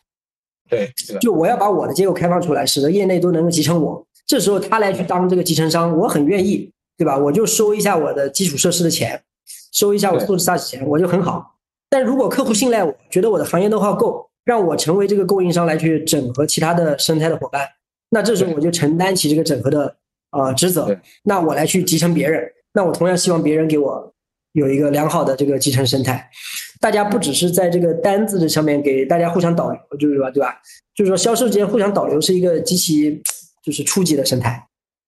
[0.69, 0.91] 对，
[1.21, 4.05] 就我要把我的结构开放出来，使得业内都能够集成我。
[4.25, 7.15] 这时候他来去当这个集成商，我很愿意，对吧？
[7.15, 9.21] 我就收一下我的基础设施的钱，
[9.71, 11.55] 收一下我对做的 SaaS 钱，我就很好。
[11.87, 17.67] 但如果客户信赖我，觉得我的行业 know how 够，让我成为这个供应商来去整合其他的生态的伙伴，
[18.09, 19.95] 那这时候我就承担起这个整合的
[20.35, 20.95] 呃职责。
[21.23, 24.13] 那我来去集成别人，那我同样希望别人给我
[24.53, 26.29] 有一个良好的这个集成生态。
[26.79, 30.55] 大家不只是在这个单子的上面给大家互相导流，就是说，对吧？
[30.93, 33.21] 就是说销售之间互相导流是一个极其
[33.63, 34.51] 就是初级的生态。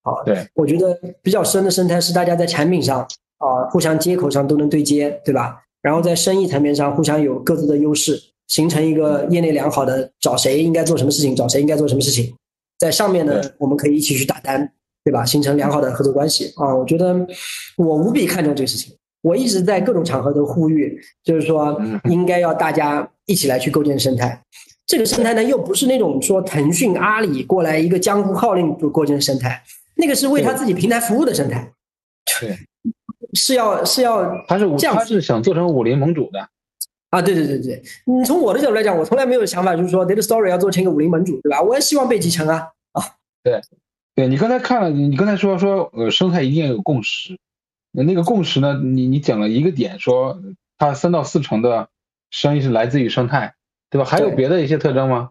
[0.03, 3.01] 啊，对，我觉得比较深的生态是大家在产品上
[3.37, 5.61] 啊互相接口上都能对接，对吧？
[5.81, 8.17] 然后在生意层面上互相有各自的优势，
[8.47, 12.33] 形成一个业内良好的找谁应该做什么事情，找谁应该做什么事情。
[12.79, 14.71] 在上面呢，我们可以一起去打单，
[15.07, 15.23] 对吧？
[15.23, 16.75] 形成良好的合作关系啊！
[16.75, 17.15] 我觉得
[17.77, 18.93] 我无比看重这个事情。
[19.21, 24.43] 我一直在各种场合都呼吁，就是说嗯应该要大家一起来去构建生态。
[24.85, 29.63] 这个生态呢，又不是那种说腾讯、阿里过来一个江湖号令就构建生态，
[29.95, 31.71] 那个是为他自己平台服务的生态，
[32.41, 32.57] 对，
[33.31, 36.45] 是要是要他是这样他是想做成武林盟主的，
[37.11, 41.61] 啊，对对对对，你从我的角度来讲，我从来没有想法就是说 data story 要做成一个武林盟主，对吧？
[41.61, 43.01] 我也希望被集成啊啊。
[43.41, 43.61] 对
[44.25, 47.37] 你刚才看了，你刚才说说呃生态一定要有共识，
[47.95, 50.41] 呃那个共识呢，你你讲了一个点，说
[50.79, 51.89] 它三到四成的
[52.31, 53.53] 生意是来自于生态，
[53.91, 54.05] 对吧？
[54.05, 55.29] 还有别的一些特征吗？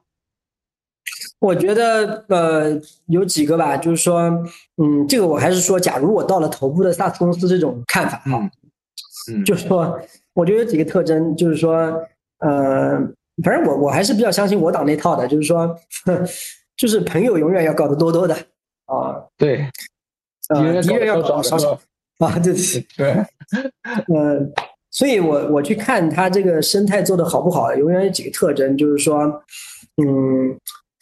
[1.39, 4.21] 我觉得呃有几个吧，就是说，
[4.77, 8.51] 嗯，这个我还是说，假如我到了头部的 SaaS 公司这种看法，哈
[9.31, 10.01] 嗯，就是说，
[10.33, 11.77] 我觉得有几个特征，就是说，
[12.39, 12.97] 呃，
[13.45, 15.77] 反正我我还是比较相信我党那套的，就是说，
[16.77, 18.37] 就是朋友永远要搞得多多的
[18.87, 19.69] 啊，对，
[20.49, 21.73] 呃，敌人要搞搞得少少
[22.19, 22.63] 啊，对对
[22.97, 22.97] 对。
[22.97, 24.41] 对，呃，
[24.91, 29.23] 所以我我去看他这个生态做的好不好，永远有几个特征，就是说，
[30.03, 30.59] 嗯，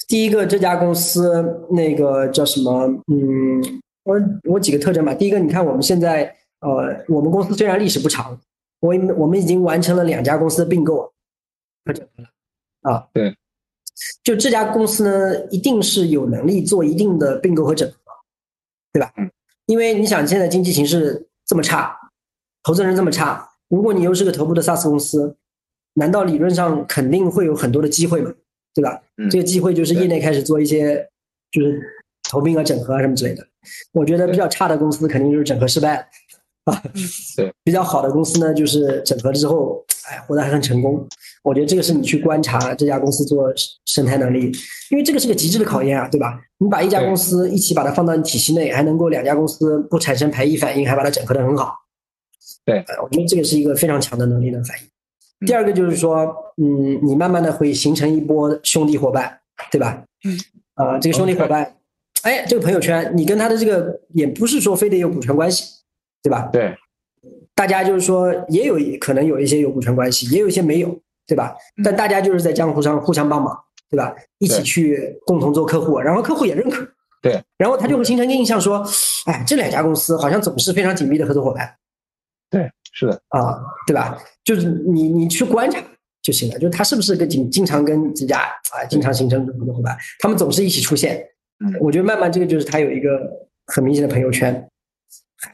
[0.09, 3.63] 第一个这家公司那个叫什么，嗯，
[4.05, 5.15] 我我几个特征吧。
[5.15, 8.39] 第一个，你看我们现在呃，我们公司虽然历史不长，
[8.81, 11.13] 我我们已经完成了两家公司的并购
[12.83, 13.07] 啊。
[13.13, 13.37] 对。
[14.23, 17.97] 就这家公司呢，一定是有能力做一定的并购和整合，
[18.93, 19.13] 对吧？
[19.17, 19.31] 嗯。
[19.67, 21.97] 因为你想，现在经济形势这么差，
[22.63, 25.37] 投资人这么差，如果你又是个头部的 SaaS 公司，
[25.95, 28.33] 难道理论上肯定会有很多的机会吗？
[28.75, 29.01] 对吧？
[29.17, 31.09] 嗯这个机会就是业内开始做一些
[31.51, 31.81] 就是
[32.29, 33.47] 投并啊、整合啊什么之类的。
[33.93, 36.03] 我觉得比较差的公司肯定就是整合失败了
[36.65, 36.83] 啊。
[37.37, 41.07] 对， 比较好的公司呢，就是整合之后，哎，活得还很成功。
[41.43, 43.53] 我觉得这个是你去观察这家公司做
[43.85, 44.51] 生态能力，
[44.91, 46.41] 因为这个是个极致的考验啊，对吧？
[46.59, 51.75] 你把一家公司一起把它放到你体系内，还能够两家公司不产生排异反应，还把它整合的很好。
[52.65, 54.85] 对呃，我觉得这个是一个非常强的能力的反应。
[54.85, 54.89] 嗯
[55.47, 59.41] 第二个就是说，嗯，你慢慢的会形成一波兄弟伙伴，
[59.71, 60.03] 对吧？
[60.25, 60.39] 嗯，
[60.75, 61.77] 啊，这个兄弟伙伴，
[62.23, 65.65] 哎，这个朋友圈，你跟他的这个也不是说非得有股权关系，
[66.23, 66.49] 对吧？
[66.51, 66.75] 对，
[67.55, 71.57] 大家就是说也有可能有一些有股权关系，也有一些没有，对吧？
[71.77, 71.83] 嗯。
[71.85, 73.57] 但大家就是在江湖上互相帮忙，
[73.91, 74.15] 对吧？
[74.39, 76.87] 一起去共同做客户，然后客户也认可，
[77.23, 78.85] 对，然后他就会形成一个印象说，
[79.27, 81.75] 哎，这两家公司好像总是非常紧密的合作伙伴。
[82.51, 84.19] 对，是的，啊，对吧？
[84.45, 85.81] 就是你你去观察
[86.23, 88.41] 就行了，就是他是不是跟经经常跟几家
[88.73, 91.25] 啊经常形成合作伙伴，他们总是一起出现，
[91.65, 91.73] 嗯。
[91.81, 93.21] 我觉得慢慢这个就是他有一个
[93.67, 94.69] 很明显的朋友圈，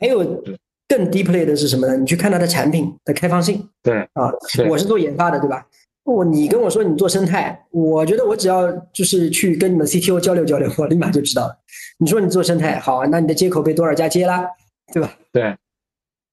[0.00, 0.58] 还有对
[0.90, 1.96] 更 deeply 的是什么呢？
[1.96, 4.28] 你去看它的产品的开放性对，啊，
[4.68, 5.64] 我是做研发的，对吧？
[6.02, 11.56] 我你跟我说你做生态，我觉得我只要就是去跟你们 CTO 交流交流，我立马就知道了。
[11.98, 14.44] 你说你做生态好啊，那你的接口被多少家接啦，
[14.92, 15.16] 对吧？
[15.32, 15.56] 对，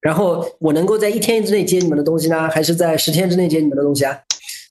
[0.01, 4.17] 然后我能够在一天之内接你们的东西呢，还是在十天之内接你们的东西啊？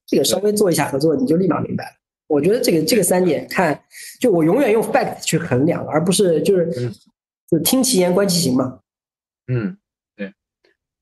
[0.09, 1.91] 这个稍微做一下合作，你就立马明白了。
[2.27, 3.79] 我觉得这个这个三点看，
[4.21, 6.91] 就我永远用 fact 去衡量，而不是就是
[7.49, 8.81] 就听其言观其行嘛。
[9.49, 9.79] 嗯，
[10.17, 10.33] 对，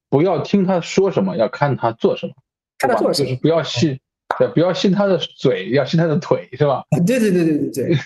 [0.09, 2.35] 不要听他说什么，要看他做什么。
[2.79, 3.99] 看他做什么，就是不要信，
[4.39, 6.85] 对，不要信他的嘴，要信他的腿，是吧？
[7.07, 7.97] 对对对对对对，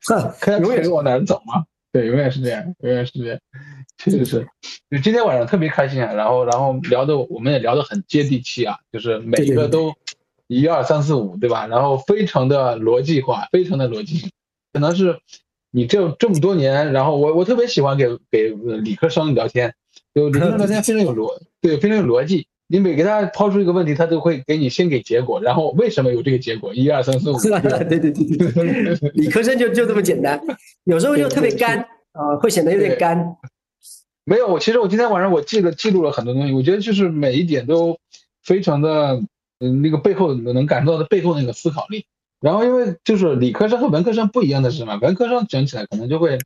[0.40, 1.64] 看永远是往哪走嘛。
[1.90, 3.40] 对，永远是这样，永远是这样，
[3.96, 4.46] 确实是。
[4.90, 9.94] 就今天晚上特别开心啊，然后然后聊的我们也聊得很接地气啊，就是每一个都
[10.48, 11.66] 一二三四五，对吧？
[11.66, 14.30] 然后非常的逻辑化，非常的逻辑，
[14.72, 15.18] 可能是
[15.78, 18.48] 你这这么多年，然后我我特别喜欢给给
[18.82, 19.72] 理科生聊天，
[20.12, 22.48] 就理科生聊天非常有逻， 对，非常有逻辑。
[22.66, 26.74] 你每给他抛出一个问题，他都会给你先给结果，然后为什么有这个结果？
[26.74, 27.38] 一二三四五。
[27.38, 30.40] 对对对对，理科生就就这么简单，
[30.82, 31.78] 有时候就特别干
[32.10, 33.36] 啊，会显得有点干。
[34.24, 37.96] 没有，我其实我今天晚上我记了记录了很多东西，我觉得就是每一点都
[38.42, 39.22] 非常的，
[39.60, 42.04] 嗯，那个背后能感受到的背后那个思考力。
[42.40, 44.96] 然后因为就是理科生和文科生不一样的是什么？
[45.02, 46.38] 文科生讲起来可能就会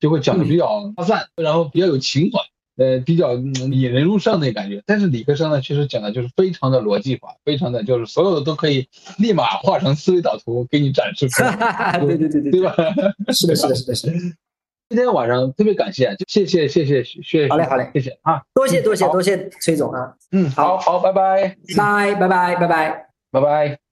[0.00, 2.38] 就会讲的比较发散，然后比较有情怀。
[2.80, 8.88] 呃，比较引人入胜的感觉，但是理科生呢，其实讲的就是非常的逻辑化，非常的就是所有的都可以
[9.18, 11.98] 立马画成思维导图给你展示出来。
[11.98, 12.76] 对对对对，对吧？
[13.32, 14.12] 是的，是的，是的，是的。
[14.90, 23.87] 今天晚上特别感谢，就谢谢谢谢谢，好嘞好嘞，谢谢啊，多谢多谢多谢崔总啊，嗯，好好，拜拜，拜拜拜拜拜拜拜。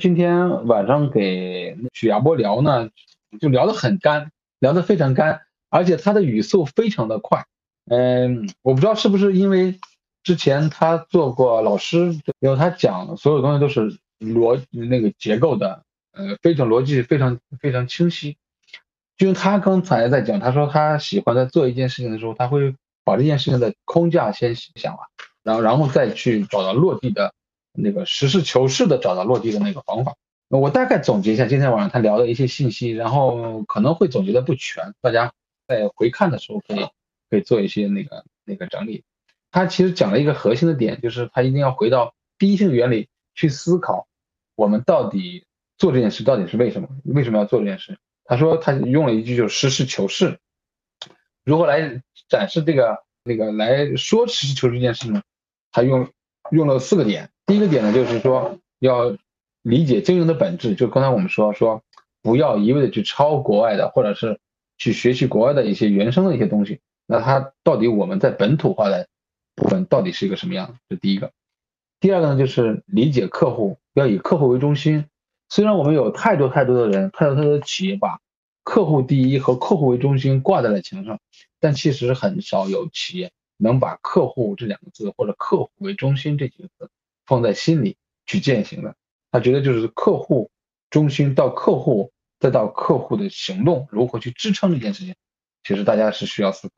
[0.00, 2.90] 今天晚上给许亚波聊呢，
[3.40, 7.46] 就聊得很干，聊得非常干，而且他的语速非常的快。
[7.88, 9.78] 嗯，我不知道是不是因为
[10.22, 15.82] 之前他做过老师，然后他讲所有东西都是逻那个结构的，
[16.12, 18.36] 呃，非常逻辑非常非常清晰。
[19.16, 25.06] 就他刚才在讲，他说他喜欢在做一件事情的时候，他会把这件事情的框架先想完，
[25.42, 27.32] 然后然后再去找到落地的
[27.76, 30.16] 那个实事求是的找到落地的那个方法。
[30.48, 35.32] 我大概总结一下今天晚上他聊的一些信息，然后可能会总结的不全，大家
[35.66, 36.86] 在回看的时候可以。
[37.28, 39.02] 可以做一些那个那个整理，
[39.50, 44.06] 他其实讲了一个核心的点，就是他一定要回到第一性原理去思考，
[44.54, 45.44] 我们到底
[45.76, 46.88] 做这件事到底是为什么？
[47.04, 47.98] 为什么要做这件事？
[48.26, 50.38] 他说他用了一句就是实事求是，
[51.42, 55.20] 如何来展示这个那个来说实事求是这件事呢？
[55.72, 56.08] 他用
[56.52, 59.16] 用了四个点，第一个点呢就是说要
[59.62, 61.82] 理解经营的本质，就刚才我们说说
[62.20, 64.40] 不要一味的去抄国外的，或者是
[64.76, 66.80] 去学习国外的一些原生的一些东西。
[67.06, 69.06] 那它到底我们在本土化的
[69.54, 70.76] 部分到底是一个什么样？
[70.88, 71.30] 这第一个，
[72.00, 75.06] 第二个呢，就是理解客户，要以客户为中心。
[75.48, 78.18] 虽然我们有太多太多的人，太多太多的企业把
[78.64, 81.20] 客户第一和客户为中心挂在了墙上，
[81.60, 86.90] 但其实很少有企业能把客户这两个字或者客户为中心这几个字
[87.26, 88.94] 放在心里去践行的。
[89.30, 90.50] 他觉得就是客户
[90.88, 95.14] 中心到客户，再到客户的行动如何去支撑这件事情，
[95.62, 96.74] 其实大家是需要思考。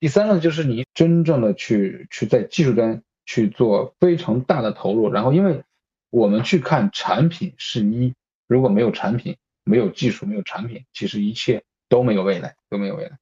[0.00, 5.64] 第三个就是你真正的去去在技术端去做非常大的投入，然后因为
[6.10, 8.14] 我们去看产品是一，
[8.46, 13.18] 如果没有产品，没有技术，没有产品，其实一切都没有未来，都没有未来。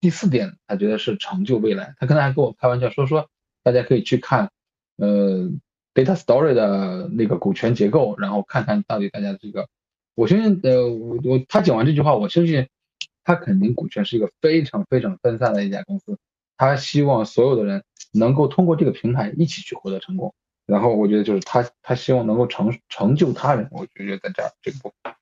[0.00, 1.94] 第四点，他觉得是成就未来。
[1.98, 3.28] 他刚才还跟我开玩笑说说，
[3.62, 4.50] 大家可以去看，
[4.96, 5.50] 呃
[5.94, 9.68] ，Data Story 的那个股权结构，然后看看到底大家这个，
[10.14, 12.66] 我相信，呃，我我他讲完这句话，我相信。
[13.26, 16.18] 他肯定股权是一个非常非常分散的一家公司，
[16.58, 17.82] 他希望所有的人
[18.12, 20.34] 能够通过这个平台一起去获得成功。
[20.66, 25.14] 然后我觉得就是他他希望能够成成就他人，我觉得在这这个部分，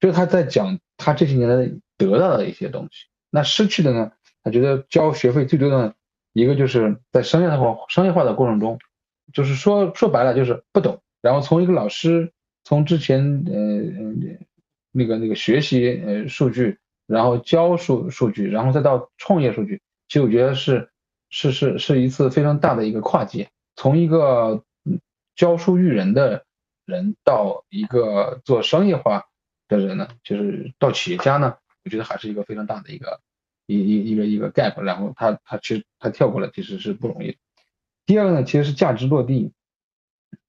[0.00, 3.08] 就是他在讲他这些年来得到的一些东西。
[3.28, 4.12] 那失去的呢？
[4.42, 5.94] 他觉得交学费最多的
[6.32, 8.78] 一个就是在商业化商业化的过程中，
[9.32, 11.00] 就是说说白了就是不懂。
[11.20, 12.32] 然后从一个老师
[12.64, 14.32] 从之前呃
[14.92, 16.78] 那个那个学习呃数据。
[17.06, 20.88] 然后教数数据，然后再到创业数据，其实我觉得是
[21.28, 24.64] 是是是一次非常大的一个跨界，从一个
[25.36, 26.46] 教书育人的
[26.86, 29.26] 人到一个做商业化
[29.68, 33.20] 的人呢，就是到企业家呢，我觉得还是一个非常大的一个
[33.66, 37.36] 一一一个一个 gap，然后他他其实他跳过来其实是不容易。
[38.06, 39.52] 第二个呢，其实是价值落地，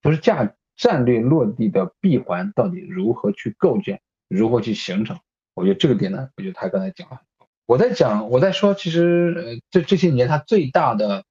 [0.01, 5.19] 就是价战略落地的闭环到底如何去构建，如何去形成。
[5.53, 7.21] 我觉得这个点呢，我觉得他刚才讲了，
[7.65, 11.23] 我在讲，我在说，其实呃，这这些年他最大的，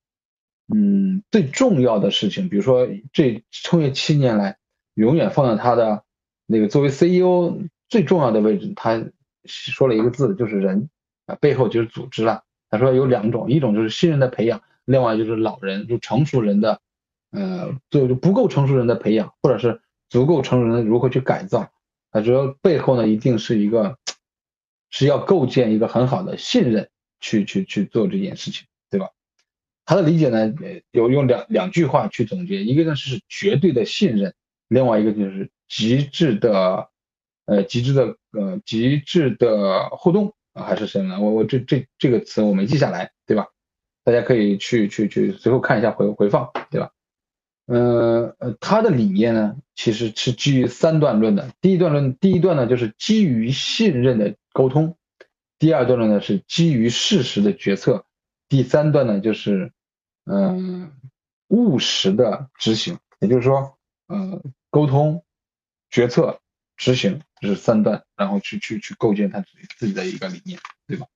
[0.74, 4.56] 嗯，最重要的事情，比如说这创业七年来，
[4.94, 6.04] 永远放在他的
[6.46, 7.58] 那个作为 CEO
[7.90, 9.04] 最重要的位置，他
[9.44, 10.88] 说了一个字，就是人
[11.26, 12.44] 啊，背后就是组织了。
[12.70, 16.80] 他说有两种，一种就是新人的培养，另外就是老人就成熟人的，
[17.30, 21.70] 呃，就就不够成熟人的培养，或者是足够成熟人如何去改造。
[22.10, 23.98] 他说背后呢一定是一个
[24.90, 26.88] 是要构建一个很好的信任
[27.20, 29.08] 去去去做这件事情，对吧？
[29.84, 30.54] 他的理解呢
[30.92, 34.34] 有用两两句话去总结，一个呢是绝对的信任，
[34.68, 36.88] 另外一个就是极致的
[37.46, 41.20] 呃极致的呃极致的互动啊还是什么呢？
[41.20, 43.48] 我我这这这个词我没记下来，对吧？
[44.04, 46.90] 大家可以去去去随后看一下回回放，对吧？
[47.66, 51.50] 呃呃，他的理念呢，其实是基于三段论的。
[51.62, 54.94] 第一段论，第一段呢就是基于信任的沟通；
[55.58, 58.04] 第二段论呢是基于事实的决策；
[58.50, 59.72] 第三段呢就是
[60.26, 60.92] 嗯
[61.48, 62.98] 务实的执行。
[63.20, 63.78] 也就是说，
[64.08, 65.24] 呃，沟通、
[65.88, 66.40] 决策、
[66.76, 71.06] 执行这是三段，然后去去去构建他自己自己的一个理念，对吧？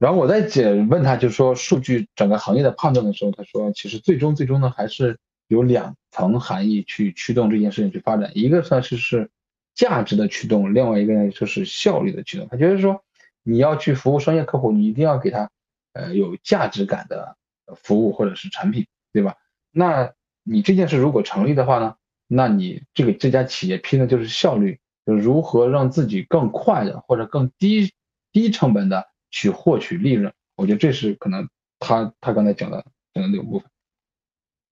[0.00, 9.28] 然后我在解问他，就是说数据整个行业的判断的时候，他说其实最终最终呢还是有两层含义去驱动这件事情去发展，一个算是是
[9.74, 12.48] 价值的驱动，另外一个呢就是效率的驱动。
[12.50, 13.04] 他觉得说
[13.42, 15.50] 你要去服务商业客户，你一定要给他
[15.92, 17.36] 呃有价值感的
[17.76, 19.34] 服务或者是产品，对吧？
[19.70, 21.96] 那你这件事如果成立的话呢，
[22.26, 27.92] 那你这个这家企业拼的就是效率，就如何让自己更快的或者更低
[28.32, 29.10] 低成本的。
[29.30, 33.70] 去获取利润，我觉得这是可能他他刚才讲的讲的那个部分。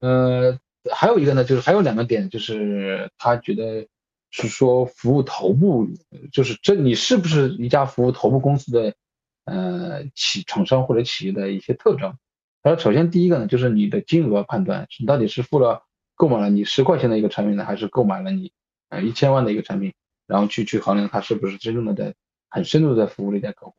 [0.00, 0.58] 呃，
[0.92, 3.88] 还有一个呢，就是还有两个点，就是他觉得
[4.30, 5.88] 是说服务头部，
[6.32, 8.94] 就是这你是不是一家服务头部公司的
[9.44, 12.16] 呃企厂商或者企业的一些特征。
[12.62, 15.84] 他说，首先第一个呢，就是你的金额判断，你到底是付了
[16.14, 18.52] 购买了你十块钱的一个产品呢，还是购买了你
[18.88, 19.94] 呃一千万的一个产品，
[20.26, 22.14] 然后去去衡量他是不是真正的在
[22.50, 23.74] 很深度在服务这家客户。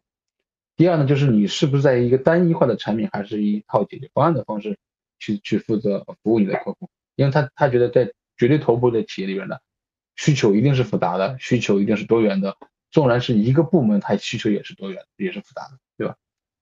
[0.80, 4.77] 第二呢，就是你是不是在一个单一化的产品，还是一套解决方案的方式
[5.19, 6.89] 去去负责服务你的客户？
[7.17, 9.57] 因为他他觉得在绝对头部的企业里边呢，
[10.15, 12.55] 需求一定是复杂的，需求一定是多元的。
[12.91, 16.15] 纵然是一个部门，它需求也是多元，也是复杂的，对吧？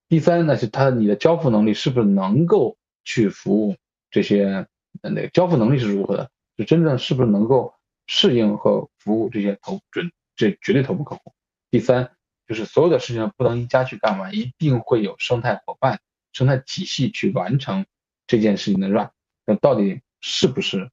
[0.09, 3.75] 第三呢，是他你的交付能力是不是能够去服务
[4.09, 4.65] 这些
[5.03, 6.31] 那个交付能力是如何的？
[6.57, 7.75] 就真正是不是能够
[8.07, 11.33] 适应和服务这些头准这绝对头部客户？
[11.69, 12.16] 第三。
[12.47, 15.99] 就是所有的事情不能一家去干完，一定会有生态伙伴、
[16.31, 17.85] 生态体系去完成
[18.25, 19.09] 这件事情的 run。
[19.45, 20.89] 那到底是不是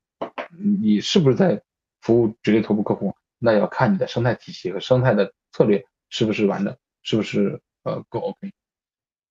[0.58, 1.62] 你是不是在
[2.00, 3.14] 服务绝对头部客户？
[3.38, 8.52] 那要看你的生态体系和生态的策略是不是完整，是不是呃够 OK。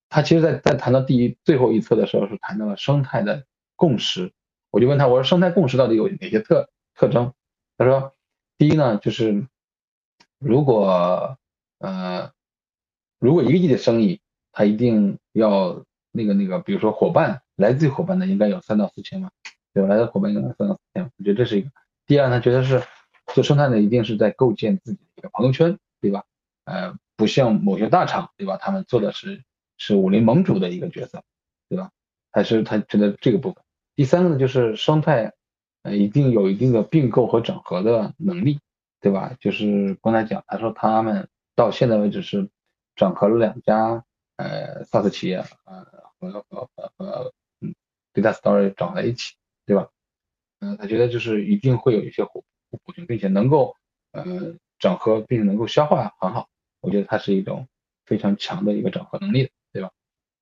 [0.10, 3.46] 他其实，在在谈到第一最后一册的时候，是谈到了生态的
[3.76, 4.32] 共识。
[4.70, 7.34] 我就问他，我说生态共识到底有哪些特特征？
[7.78, 8.16] 他说，
[8.58, 9.48] 第一呢，就是
[10.38, 11.38] 如果
[11.84, 12.32] 呃，
[13.20, 14.22] 如果一个亿的生意，
[14.54, 19.30] 他一定要那个那个，比如说伙伴，来自于伙伴的应该有三到四千万，
[19.74, 19.90] 对吧？
[19.90, 21.70] 来自伙伴应该三到四千万，我觉得这是一个。
[22.06, 22.82] 第二呢，觉得是
[23.34, 26.24] 做生态的一定是在构建自己的一个朋友圈，对吧？
[26.64, 28.56] 呃，不像某些大厂，对吧？
[28.56, 29.44] 他们做的是
[29.78, 31.22] 是武林盟主的一个角色，
[31.68, 31.92] 对吧？
[32.32, 33.62] 还是他觉得这个部分。
[33.94, 35.34] 第三个呢，就是生态，
[35.82, 38.62] 呃，一定有一定的并购和整合的能力，
[39.02, 39.36] 对吧？
[39.42, 41.28] 就是刚才讲，他说他们。
[41.56, 42.50] 到现在为止是
[42.96, 44.04] 整合了两家
[44.38, 45.86] 呃 SaaS 企业，呃
[46.20, 47.76] 和和和和嗯
[48.14, 49.36] Data Story 整在一起，
[49.66, 49.90] 对吧？
[50.60, 53.76] 嗯，他觉得就是一定会有一些互互补性，并且能够
[54.12, 56.48] 呃整合，并且能够消化很好。
[56.82, 57.68] 我觉得它是一种
[58.06, 59.92] 非常强的一个整合能力，对吧？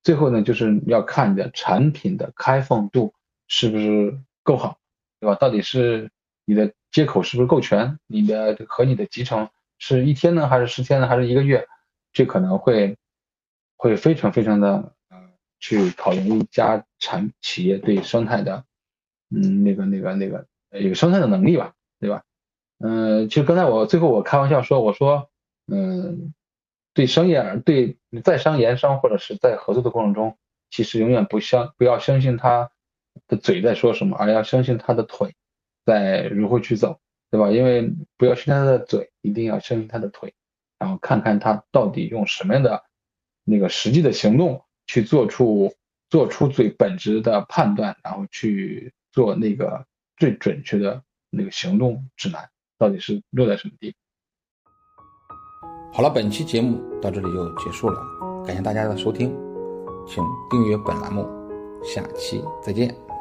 [0.02, 3.14] 最后呢，就是要看你的产品的开放度
[3.46, 4.78] 是不是够好，
[5.20, 5.34] 对吧？
[5.34, 6.10] 到底是
[6.44, 9.50] 你的接口是不是够全，你的和你的集成。
[9.84, 11.66] 是一天呢，还是十天呢，还是一个月？
[12.12, 12.96] 这可能会
[13.76, 15.18] 会非常非常的呃，
[15.58, 18.64] 去考验一家产企业对生态的，
[19.34, 20.46] 嗯，那个那个那个
[20.78, 22.22] 一个生态的能力吧，对吧？
[22.78, 25.28] 嗯，其实刚才我最后我开玩笑说，我说，
[25.66, 26.32] 嗯，
[26.94, 30.38] 对商业对在商言商或者是在合作的过程中，
[30.70, 32.70] 其实永远不相不要相信他
[33.26, 35.34] 的嘴在说什么，而要相信他的腿
[35.84, 37.00] 在如何去走。
[37.32, 37.50] 对吧？
[37.50, 40.34] 因为不要信他的嘴，一定要相信他的腿，
[40.78, 42.84] 然后看看他到底用什么样的
[43.42, 45.72] 那个实际的行动去做出
[46.10, 49.86] 做出最本质的判断，然后去做那个
[50.18, 53.96] 最准确的那个行动指南，到底是落在什么地方。
[55.94, 57.98] 好了，本期节目到这里就结束了，
[58.46, 59.34] 感谢大家的收听，
[60.06, 61.26] 请订阅本栏目，
[61.82, 63.11] 下期再见。